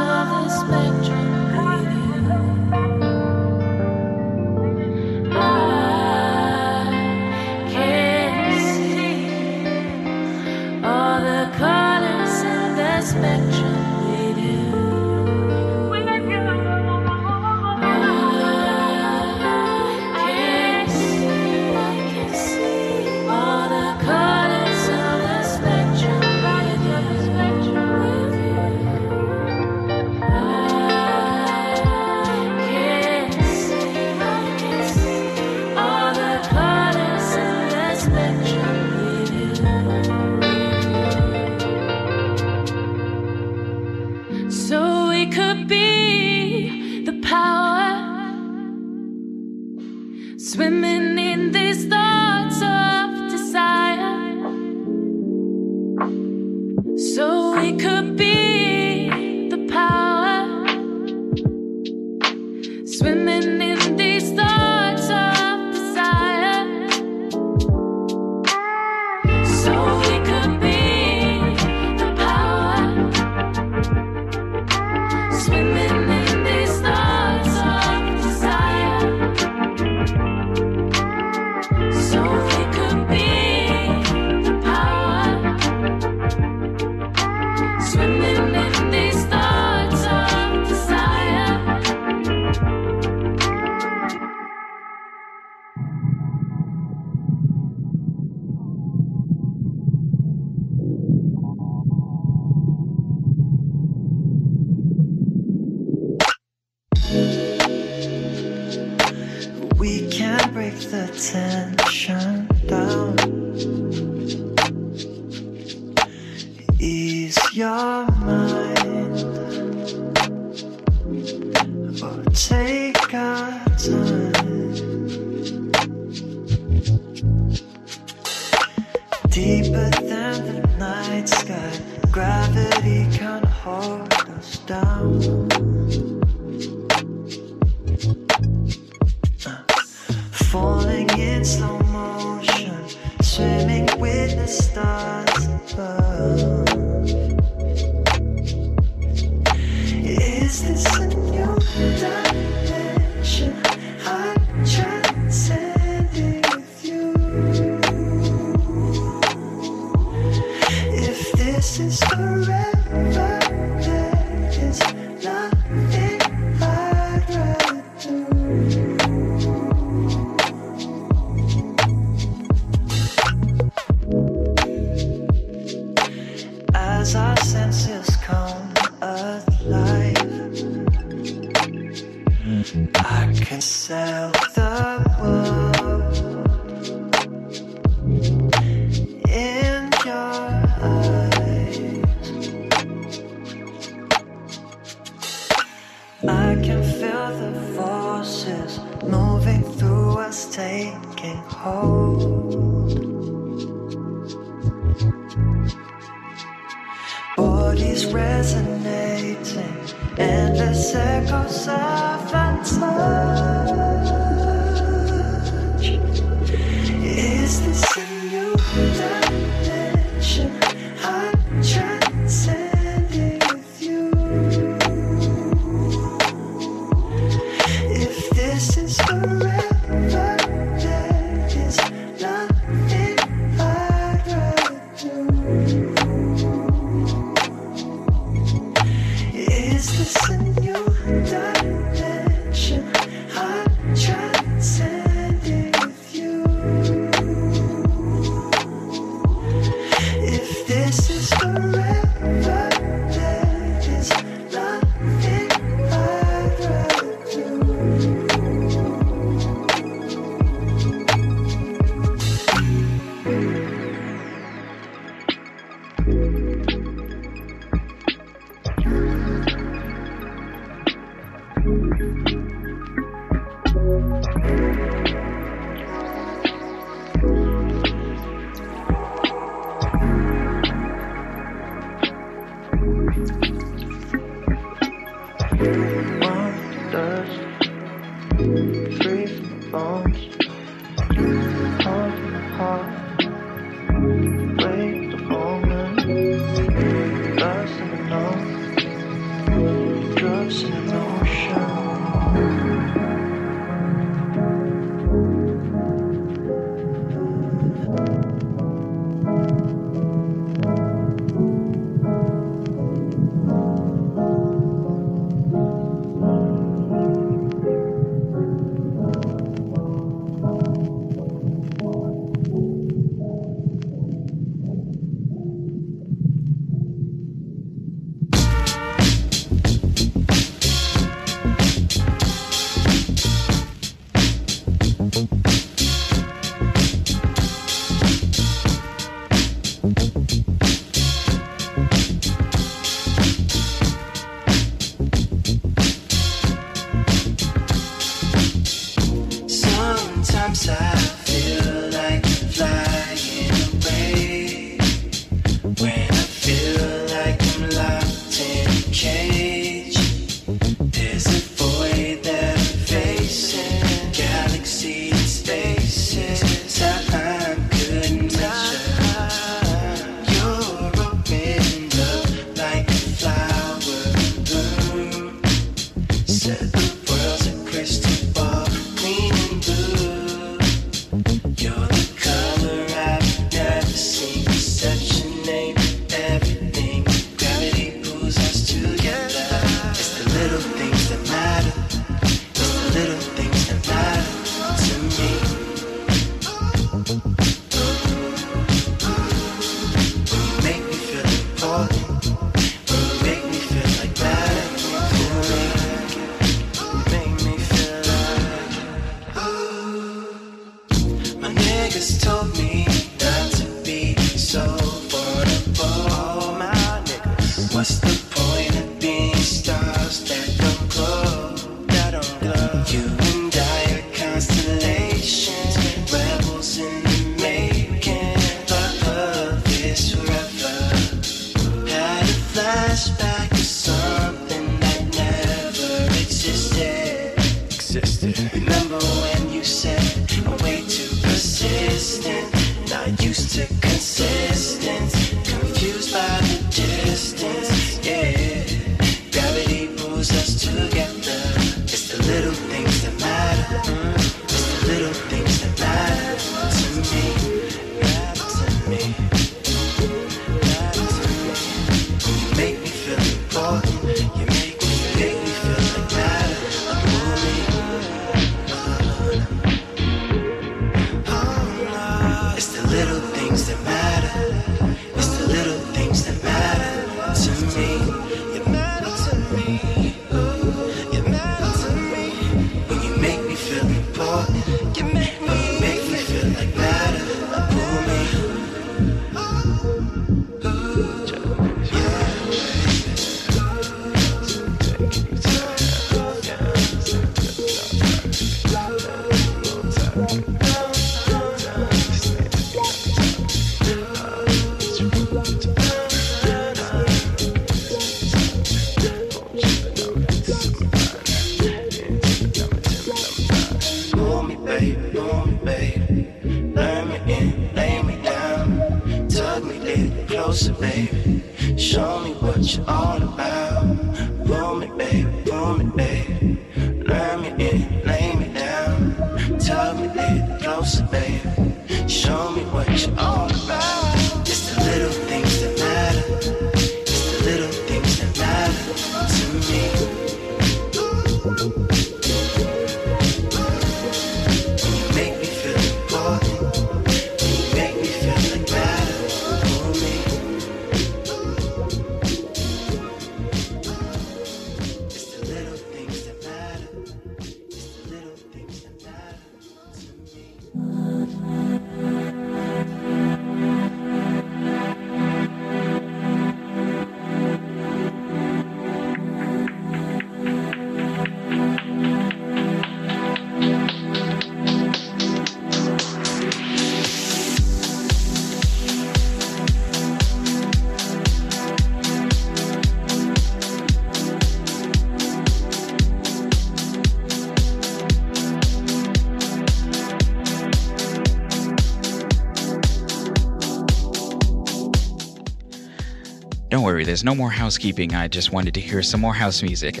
[597.08, 598.14] There's no more housekeeping.
[598.14, 599.96] I just wanted to hear some more house music.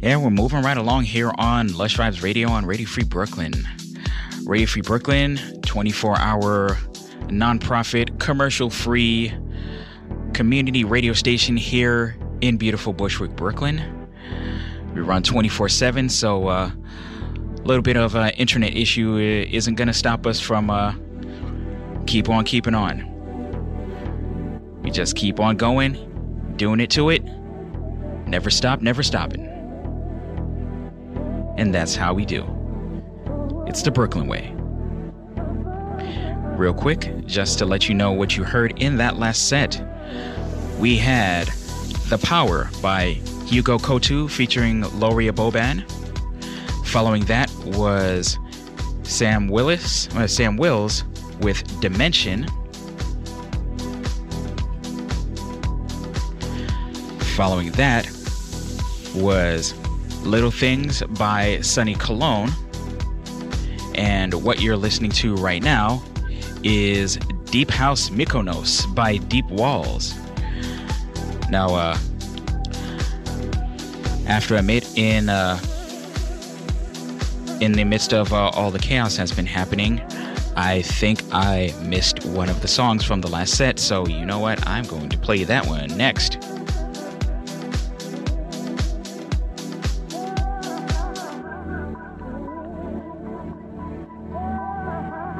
[0.00, 3.52] yeah, we're moving right along here on Lush Vibes Radio on Radio Free Brooklyn.
[4.46, 6.78] Radio Free Brooklyn, 24 hour
[7.24, 9.34] nonprofit, commercial free
[10.32, 14.08] community radio station here in beautiful Bushwick, Brooklyn.
[14.94, 16.70] We run 24 7, so a uh,
[17.64, 20.94] little bit of an internet issue isn't going to stop us from uh,
[22.14, 23.10] keep on keeping on.
[24.84, 27.24] We just keep on going, doing it to it,
[28.28, 29.44] never stop, never stopping.
[31.58, 32.44] And that's how we do.
[33.66, 34.54] It's the Brooklyn way.
[36.56, 39.84] Real quick, just to let you know what you heard in that last set,
[40.78, 41.48] we had
[42.10, 43.14] The Power by
[43.46, 45.82] Hugo Cottu featuring Loria Boban.
[46.86, 48.38] Following that was
[49.02, 51.02] Sam Willis, uh, Sam Wills
[51.40, 52.46] with Dimension.
[57.36, 58.08] Following that
[59.14, 59.74] was
[60.22, 62.50] Little Things by Sunni Colon.
[63.94, 66.02] And what you're listening to right now
[66.62, 67.16] is
[67.46, 70.14] Deep House Mykonos by Deep Walls.
[71.50, 71.98] Now, uh,
[74.26, 75.60] after I made in uh,
[77.60, 80.00] in the midst of uh, all the chaos that's been happening,
[80.56, 83.78] I think I missed one of the songs from the last set.
[83.78, 84.64] So you know what?
[84.66, 86.38] I'm going to play that one next.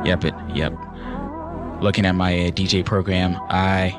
[0.04, 0.34] Yep, it.
[0.54, 0.74] Yep.
[1.80, 3.98] Looking at my uh, DJ program, I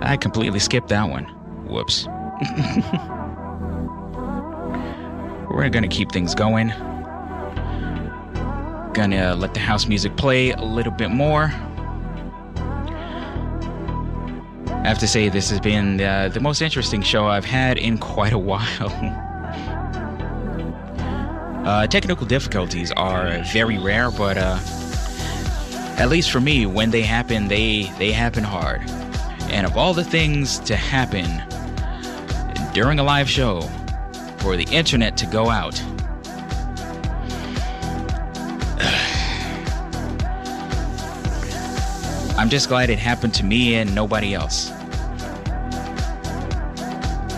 [0.00, 1.24] I completely skipped that one.
[1.66, 2.06] Whoops.
[5.50, 6.72] We're gonna keep things going.
[8.94, 11.52] Gonna let the house music play a little bit more.
[14.66, 17.98] I have to say, this has been uh, the most interesting show I've had in
[17.98, 18.88] quite a while.
[21.66, 24.58] uh, technical difficulties are very rare, but uh,
[25.98, 28.82] at least for me, when they happen, they they happen hard.
[29.50, 31.26] And of all the things to happen
[32.72, 33.60] during a live show,
[34.38, 35.82] for the internet to go out.
[42.54, 44.70] Just glad it happened to me and nobody else.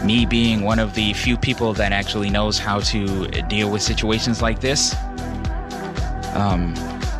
[0.05, 4.43] Me being one of the few people that actually knows how to deal with situations
[4.43, 4.95] like this.
[6.35, 6.75] Um,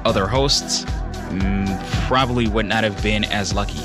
[0.05, 0.85] other hosts
[1.31, 3.81] mm, probably would not have been as lucky.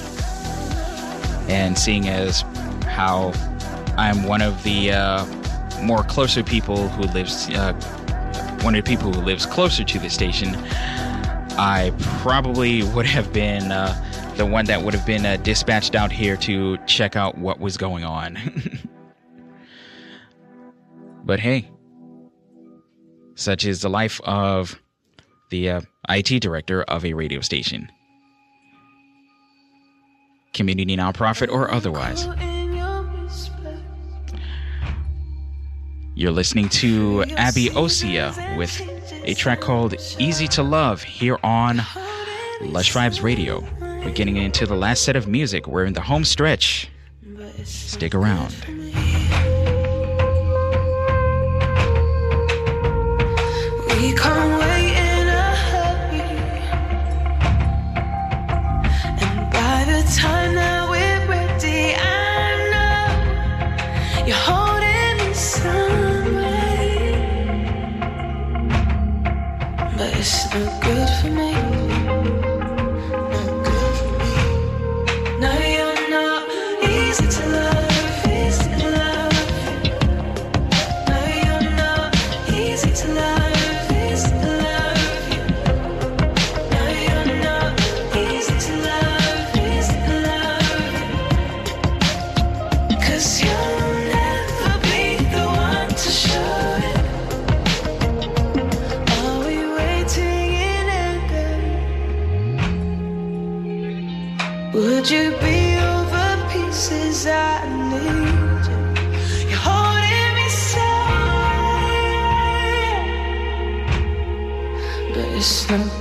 [1.47, 2.41] And seeing as
[2.87, 3.31] how
[3.97, 5.25] I'm one of the uh,
[5.81, 7.71] more closer people who lives, uh,
[8.61, 10.57] one of the people who lives closer to the station,
[11.63, 11.93] I
[12.23, 16.35] probably would have been uh, the one that would have been uh, dispatched out here
[16.37, 18.35] to check out what was going on.
[21.23, 21.69] but hey,
[23.35, 24.81] such is the life of
[25.51, 27.91] the uh, IT director of a radio station,
[30.55, 32.25] community nonprofit or otherwise.
[36.15, 38.81] You're listening to Abi Ocia with
[39.23, 41.77] a track called Easy to Love here on
[42.61, 43.63] Lush Vibes Radio.
[43.79, 45.67] We're getting into the last set of music.
[45.67, 46.89] We're in the home stretch.
[47.63, 48.55] Stick around.
[53.87, 54.50] We can't
[70.53, 71.00] Not good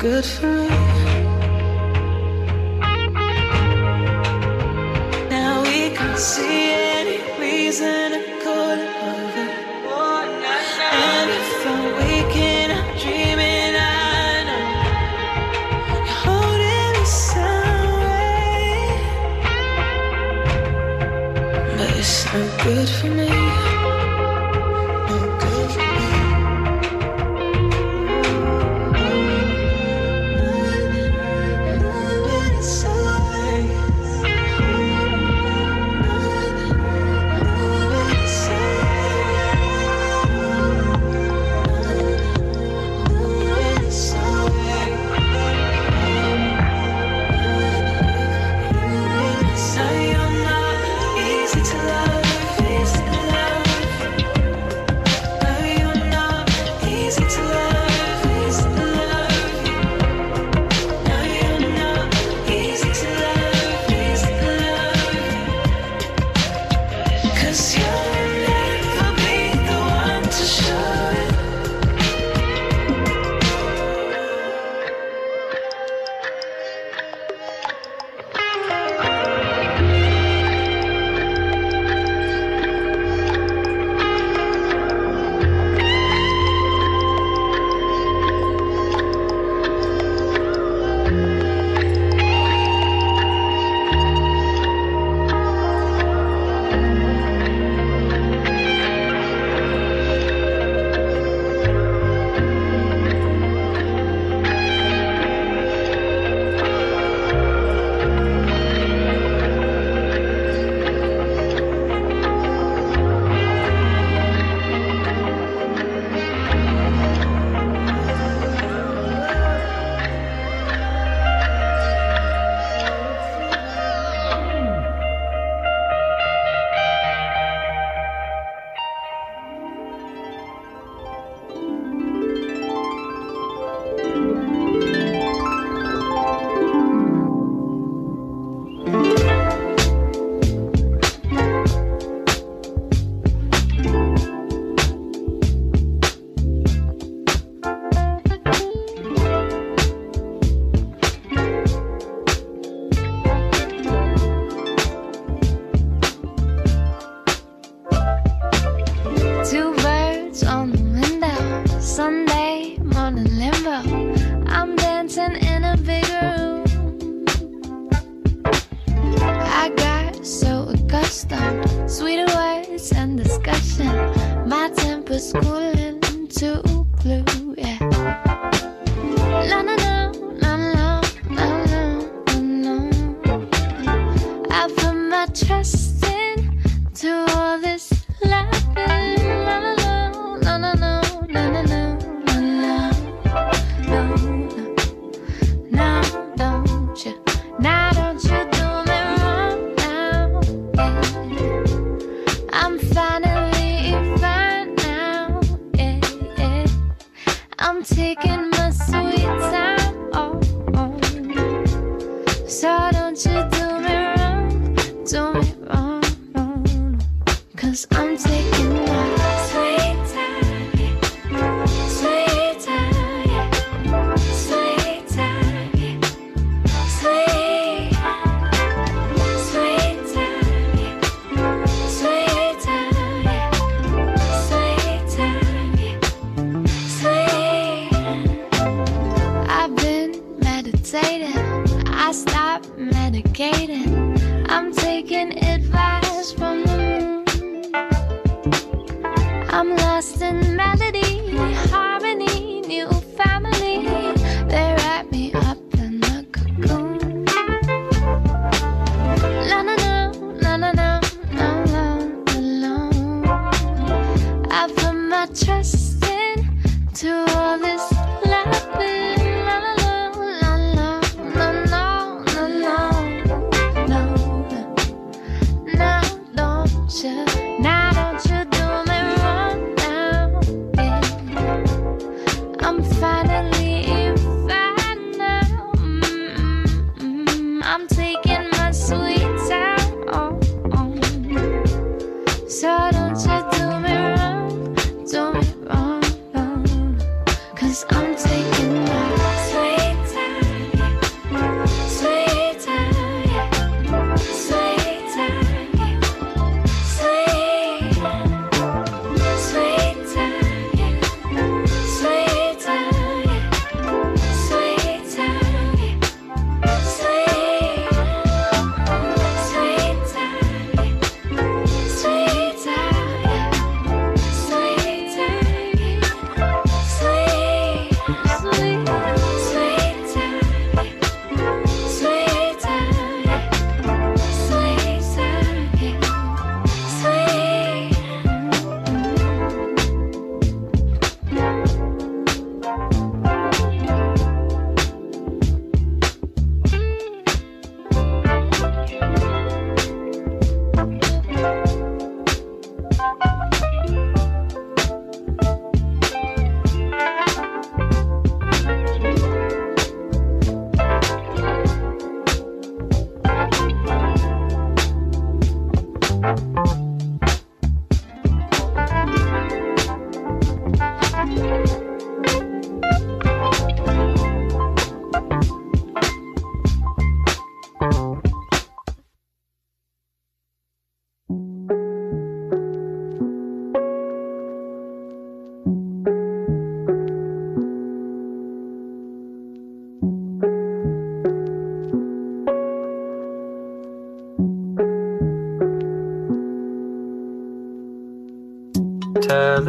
[0.00, 0.79] good for me.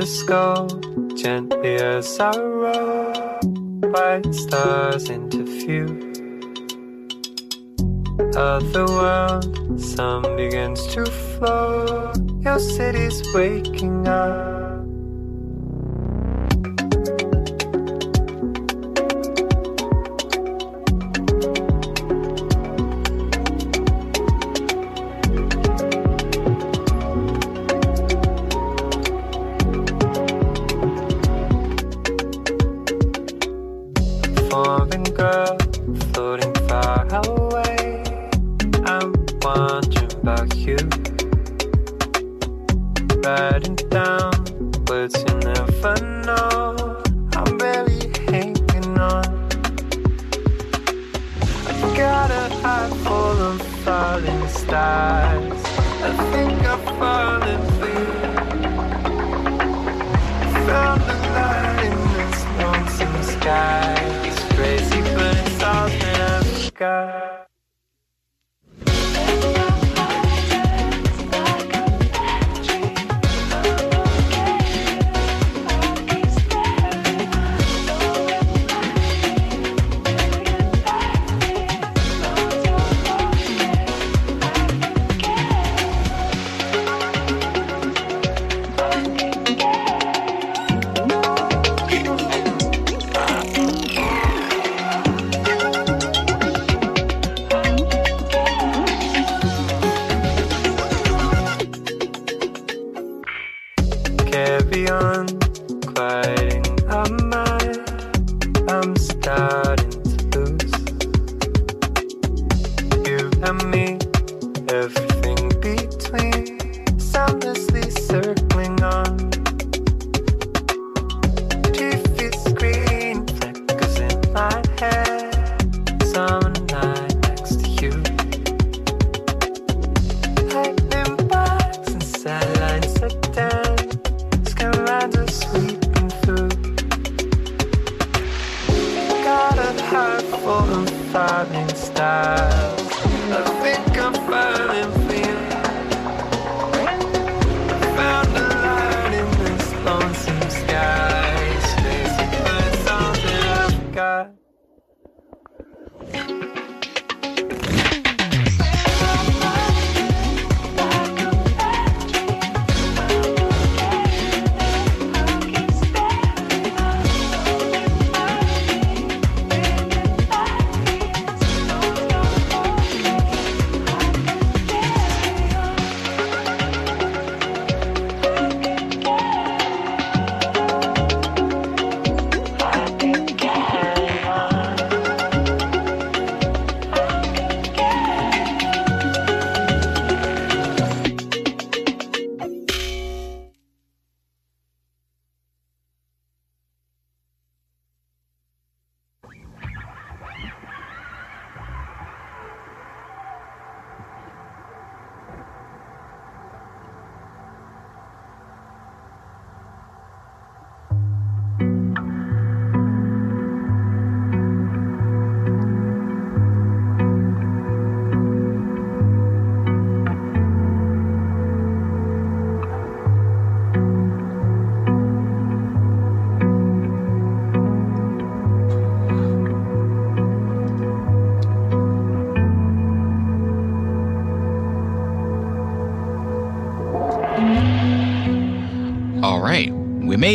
[0.02, 0.68] let's go
[1.16, 3.14] gently as I roll.
[3.94, 5.86] White stars into view.
[8.36, 12.12] Other world, sun begins to flow.
[12.40, 14.51] Your city's waking up.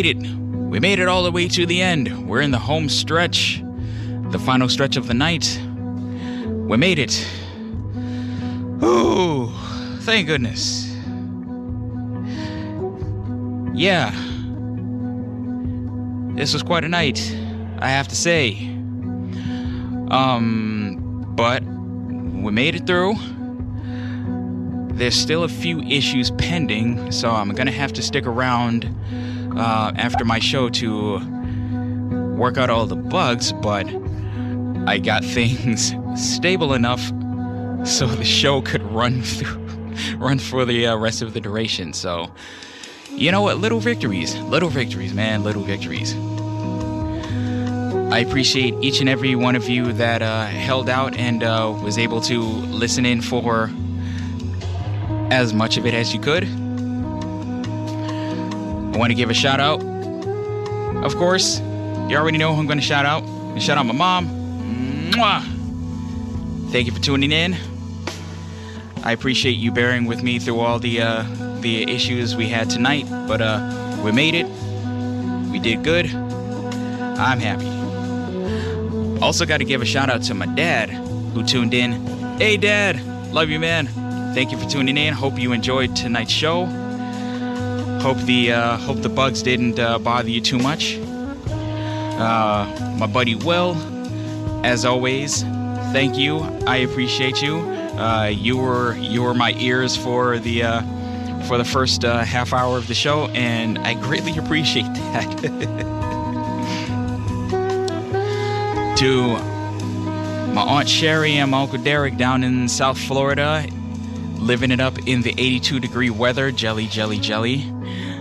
[0.02, 0.28] Made it.
[0.52, 2.28] We made it all the way to the end.
[2.28, 3.62] We're in the home stretch,
[4.30, 5.58] the final stretch of the night.
[6.68, 7.26] We made it.
[8.84, 9.50] Ooh,
[10.00, 10.94] thank goodness.
[13.74, 14.10] Yeah.
[16.34, 17.34] This was quite a night,
[17.78, 18.68] I have to say.
[20.10, 23.14] Um, but we made it through.
[24.98, 28.94] There's still a few issues pending, so I'm gonna have to stick around
[29.56, 31.18] uh, after my show to
[32.36, 33.86] work out all the bugs, but
[34.86, 37.00] I got things stable enough
[37.86, 39.58] so the show could run through,
[40.16, 41.92] run for the uh, rest of the duration.
[41.92, 42.30] So,
[43.10, 43.58] you know what?
[43.58, 46.14] Little victories, little victories, man, little victories.
[48.12, 51.98] I appreciate each and every one of you that uh, held out and uh, was
[51.98, 53.70] able to listen in for
[55.30, 56.44] as much of it as you could.
[58.96, 59.82] I want to give a shout out.
[61.04, 61.58] Of course,
[62.08, 63.24] you already know who I'm going to shout out.
[63.24, 65.10] And shout out my mom.
[65.12, 65.42] Mwah!
[66.72, 67.58] Thank you for tuning in.
[69.04, 71.24] I appreciate you bearing with me through all the uh,
[71.60, 74.46] the issues we had tonight, but uh, we made it.
[75.52, 76.06] We did good.
[76.06, 77.68] I'm happy.
[79.22, 81.92] Also, got to give a shout out to my dad who tuned in.
[82.38, 83.88] Hey, Dad, love you, man.
[84.34, 85.12] Thank you for tuning in.
[85.12, 86.85] Hope you enjoyed tonight's show.
[88.06, 90.96] Hope the uh, hope the bugs didn't uh, bother you too much.
[90.96, 93.74] Uh, my buddy Will,
[94.64, 95.42] as always,
[95.90, 96.38] thank you.
[96.68, 97.56] I appreciate you.
[97.56, 100.82] Uh, you were you were my ears for the uh,
[101.48, 105.26] for the first half hour of the show, and I greatly appreciate that.
[108.98, 109.22] to
[110.52, 113.66] my aunt Sherry and my uncle Derek down in South Florida,
[114.38, 116.52] living it up in the 82 degree weather.
[116.52, 117.72] Jelly, jelly, jelly.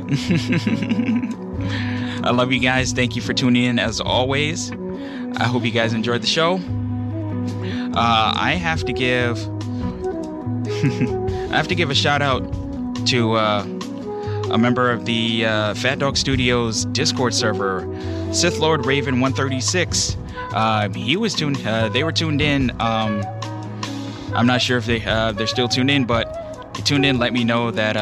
[2.24, 2.92] I love you guys.
[2.92, 4.72] Thank you for tuning in as always.
[5.38, 6.60] I hope you guys enjoyed the show.
[7.96, 9.40] Uh, I have to give
[11.52, 12.44] I have to give a shout out
[13.08, 13.64] to uh,
[14.52, 17.88] a member of the uh, Fat Dog Studios Discord server,
[18.32, 20.18] Sith Lord Raven 136.
[20.54, 21.66] Uh, he was tuned.
[21.66, 22.70] Uh, they were tuned in.
[22.80, 23.24] Um,
[24.36, 27.18] I'm not sure if they uh, they're still tuned in, but tuned in.
[27.18, 27.96] Let me know that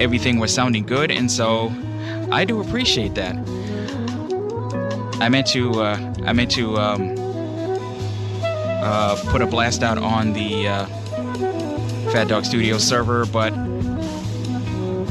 [0.00, 1.72] everything was sounding good, and so
[2.30, 3.36] I do appreciate that.
[5.20, 7.14] I meant to uh, I meant to um,
[8.82, 10.86] uh, put a blast out on the uh,
[12.12, 13.52] Fat Dog Studio server, but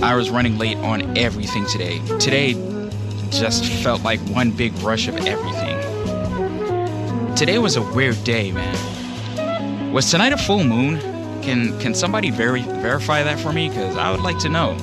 [0.02, 2.00] I was running late on everything today.
[2.20, 2.54] Today
[3.30, 5.76] just felt like one big rush of everything.
[7.36, 9.94] Today was a weird day, man.
[9.94, 11.17] Was tonight a full moon?
[11.48, 13.70] Can can somebody veri- verify that for me?
[13.70, 14.76] Because I would like to know.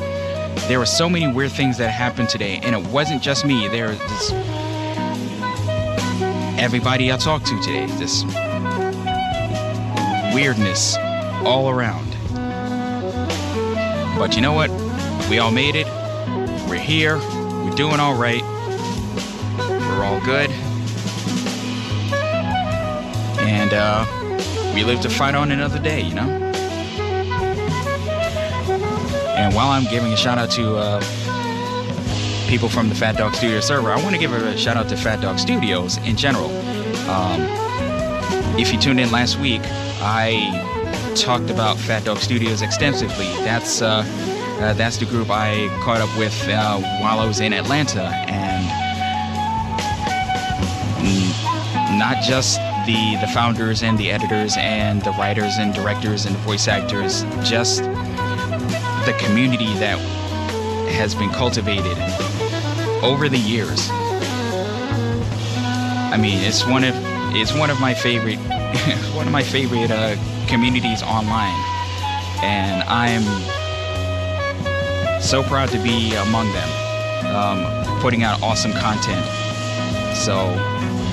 [0.66, 3.69] There were so many weird things that happened today, and it wasn't just me.
[3.69, 4.32] There was this
[6.59, 7.85] everybody I talked to today.
[7.99, 8.24] This
[10.35, 10.97] weirdness
[11.45, 12.11] all around.
[14.16, 14.70] But you know what?
[15.28, 15.86] We all made it.
[16.66, 17.19] We're here.
[17.19, 18.43] We're doing all right.
[19.69, 20.49] We're all good.
[23.41, 26.44] And uh, we live to fight on another day, you know?
[29.45, 31.01] And while I'm giving a shout out to uh,
[32.49, 34.97] people from the Fat Dog Studio server, I want to give a shout out to
[34.97, 36.49] Fat Dog Studios in general.
[37.11, 37.43] Um,
[38.59, 39.61] if you tuned in last week,
[40.01, 43.27] I talked about Fat Dog Studios extensively.
[43.45, 44.03] That's uh,
[44.61, 48.65] uh, that's the group I caught up with uh, while I was in Atlanta, and
[51.99, 52.57] not just
[52.87, 57.83] the the founders and the editors and the writers and directors and voice actors, just
[59.06, 59.98] the community that
[60.93, 61.98] has been cultivated
[63.02, 63.89] over the years.
[66.10, 66.94] I mean, it's one of
[67.36, 68.39] it's one of my favorite
[69.14, 70.16] one of my favorite uh,
[70.48, 71.59] communities online,
[72.43, 73.24] and I'm
[75.20, 76.68] so proud to be among them,
[77.35, 79.26] um, putting out awesome content.
[80.16, 80.55] So,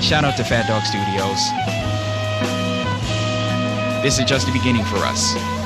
[0.00, 1.50] shout out to Fat Dog Studios.
[4.02, 5.61] This is just the beginning for us.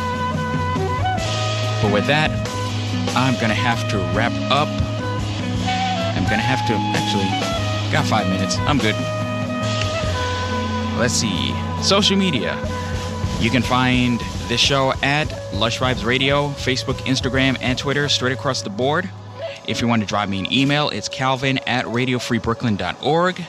[1.83, 2.31] But with that,
[3.17, 4.69] I'm gonna have to wrap up.
[6.17, 7.29] I'm gonna have to actually
[7.93, 8.57] got five minutes.
[8.61, 8.95] I'm good.
[10.99, 11.55] Let's see.
[11.83, 12.57] Social media.
[13.41, 18.63] You can find this show at Lush Vibes Radio, Facebook, Instagram, and Twitter, straight across
[18.63, 19.09] the board.
[19.69, 23.45] If you want to drop me an email, it's calvin at radiofreebrooklyn.org.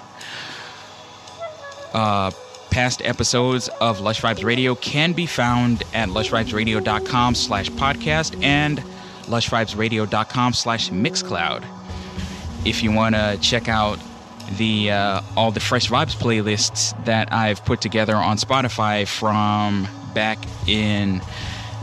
[1.93, 2.31] Uh,
[2.77, 8.77] past episodes of Lush Vibes Radio can be found at lushvibesradio.com slash podcast and
[9.25, 11.65] lushvibesradio.com slash mixcloud.
[12.67, 13.97] If you want to check out
[14.59, 20.37] the uh, all the fresh vibes playlists that I've put together on Spotify from back
[20.67, 21.19] in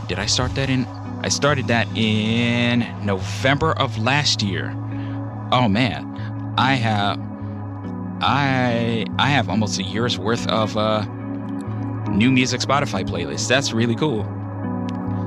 [0.07, 4.71] did I start that in I started that in November of last year.
[5.51, 7.19] Oh man, I have
[8.21, 11.05] I I have almost a year's worth of uh,
[12.09, 13.47] new music Spotify playlists.
[13.47, 14.23] That's really cool.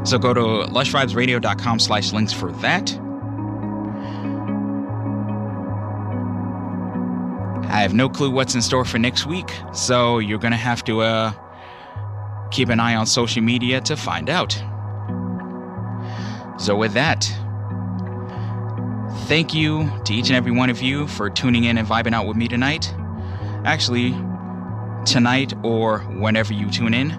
[0.05, 2.99] So go to lushvibesradio.com slash links for that.
[7.71, 11.03] I have no clue what's in store for next week, so you're gonna have to
[11.03, 11.33] uh,
[12.51, 14.53] keep an eye on social media to find out.
[16.59, 17.31] So, with that,
[19.29, 22.27] thank you to each and every one of you for tuning in and vibing out
[22.27, 22.95] with me tonight.
[23.67, 24.13] Actually,
[25.05, 27.11] tonight or whenever you tune in,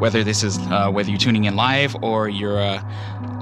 [0.00, 2.82] whether this is uh, whether you're tuning in live or you're uh,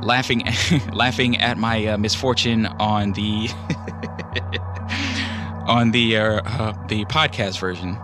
[0.03, 0.43] laughing
[0.93, 3.49] laughing at my uh, misfortune on the
[5.69, 7.97] on the uh, uh, the podcast version.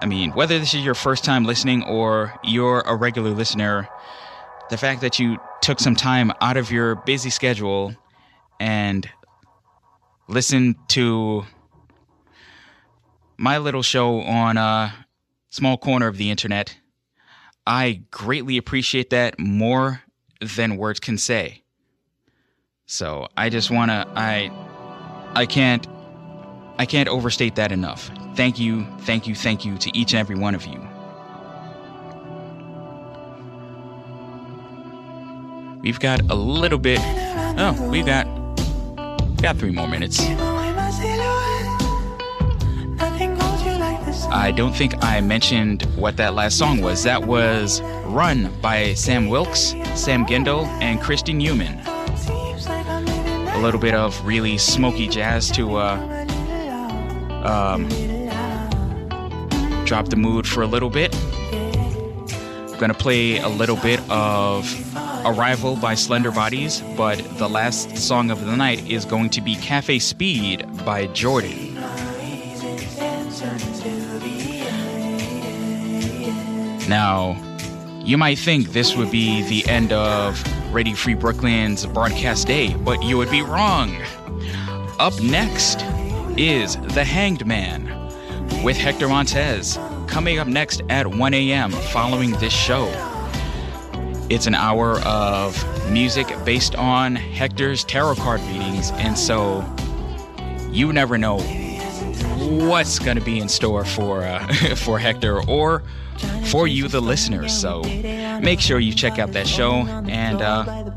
[0.00, 3.88] I mean, whether this is your first time listening or you're a regular listener,
[4.70, 7.94] the fact that you took some time out of your busy schedule
[8.60, 9.08] and
[10.28, 11.44] listened to
[13.36, 14.92] my little show on a
[15.50, 16.76] small corner of the internet,
[17.66, 20.02] I greatly appreciate that more
[20.40, 21.62] than words can say.
[22.86, 24.50] So I just want to I
[25.34, 25.86] I can't
[26.78, 28.10] I can't overstate that enough.
[28.34, 30.87] Thank you, thank you, thank you to each and every one of you.
[35.80, 36.98] We've got a little bit.
[37.02, 38.26] Oh, we got
[39.40, 40.18] got three more minutes.
[44.30, 47.04] I don't think I mentioned what that last song was.
[47.04, 51.84] That was "Run" by Sam Wilkes, Sam Gendel, and Christian Euman.
[53.54, 55.96] A little bit of really smoky jazz to uh,
[57.44, 57.88] um,
[59.84, 61.14] drop the mood for a little bit.
[62.72, 64.64] I'm gonna play a little bit of
[65.28, 69.98] Arrival by slenderbodies, but the last song of the night is going to be Cafe
[69.98, 71.74] Speed by JORDANN.
[76.88, 77.36] Now,
[78.02, 80.42] you might think this would be the end of
[80.72, 84.00] Radio Free Brooklyn's broadcast day, but you would be wrong.
[84.98, 85.82] Up next
[86.38, 87.84] is The Hanged Man
[88.64, 91.70] with Hector Montez, coming up next at 1 a.m.
[91.70, 92.86] following this show.
[94.30, 95.56] It's an hour of
[95.90, 99.64] music based on Hector's tarot card readings, and so
[100.70, 101.38] you never know
[102.68, 104.46] what's going to be in store for uh,
[104.76, 105.82] for Hector or
[106.46, 107.58] for you, the listeners.
[107.58, 107.82] So
[108.42, 110.90] make sure you check out that show and uh,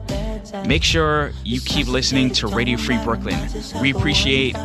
[0.68, 3.40] make sure you keep listening to Radio Free Brooklyn.
[3.82, 4.56] We appreciate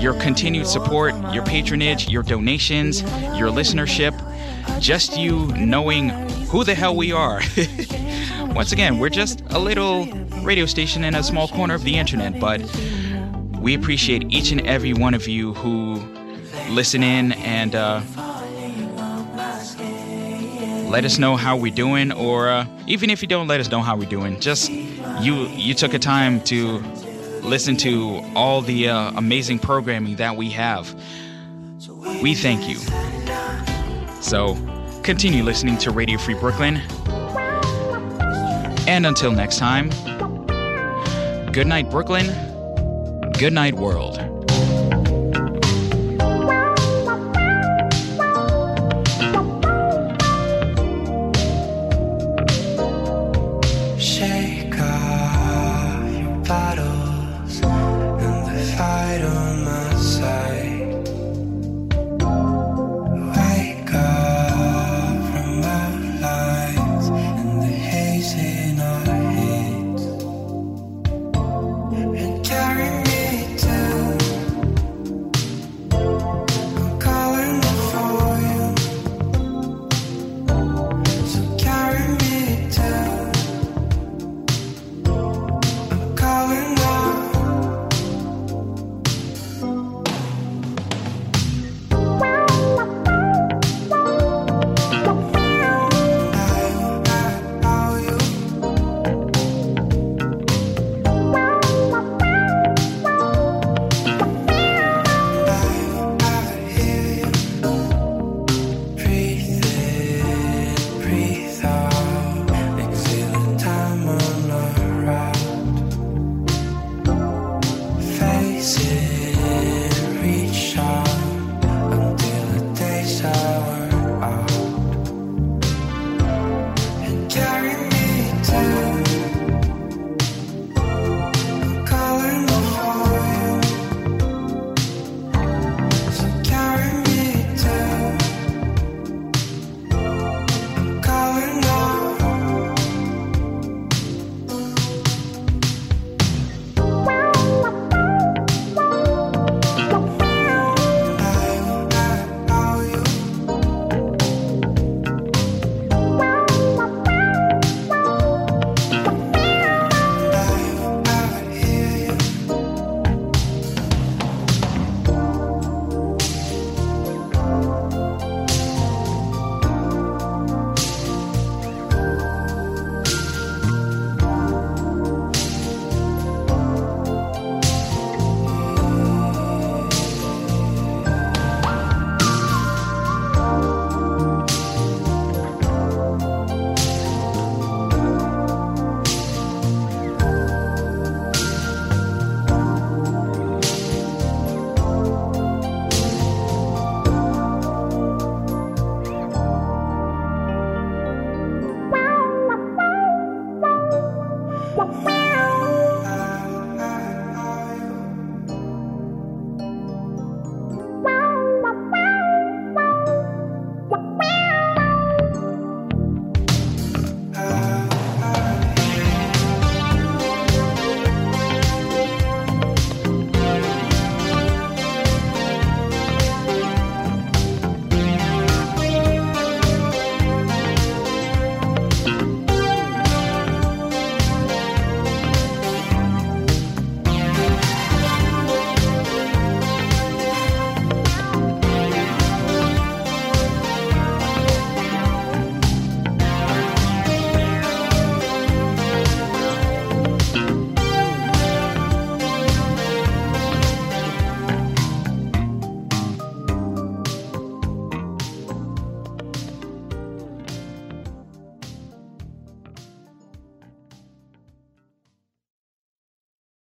[0.00, 4.12] your continued support, your patronage, your donations, your listenership,
[4.80, 6.10] just you knowing
[6.48, 7.40] who the hell we are.
[8.54, 10.06] Once again, we're just a little
[10.42, 12.60] radio station in a small corner of the internet, but
[13.60, 15.94] we appreciate each and every one of you who
[16.68, 18.00] listen in and uh,
[20.88, 23.80] let us know how we're doing, or uh, even if you don't let us know
[23.80, 26.78] how we're doing, just you you took a time to
[27.42, 30.94] listen to all the uh, amazing programming that we have.
[32.22, 33.23] We thank you.
[34.24, 34.56] So
[35.02, 36.78] continue listening to Radio Free Brooklyn.
[38.88, 39.90] And until next time,
[41.52, 42.28] good night, Brooklyn.
[43.34, 44.16] Good night, world.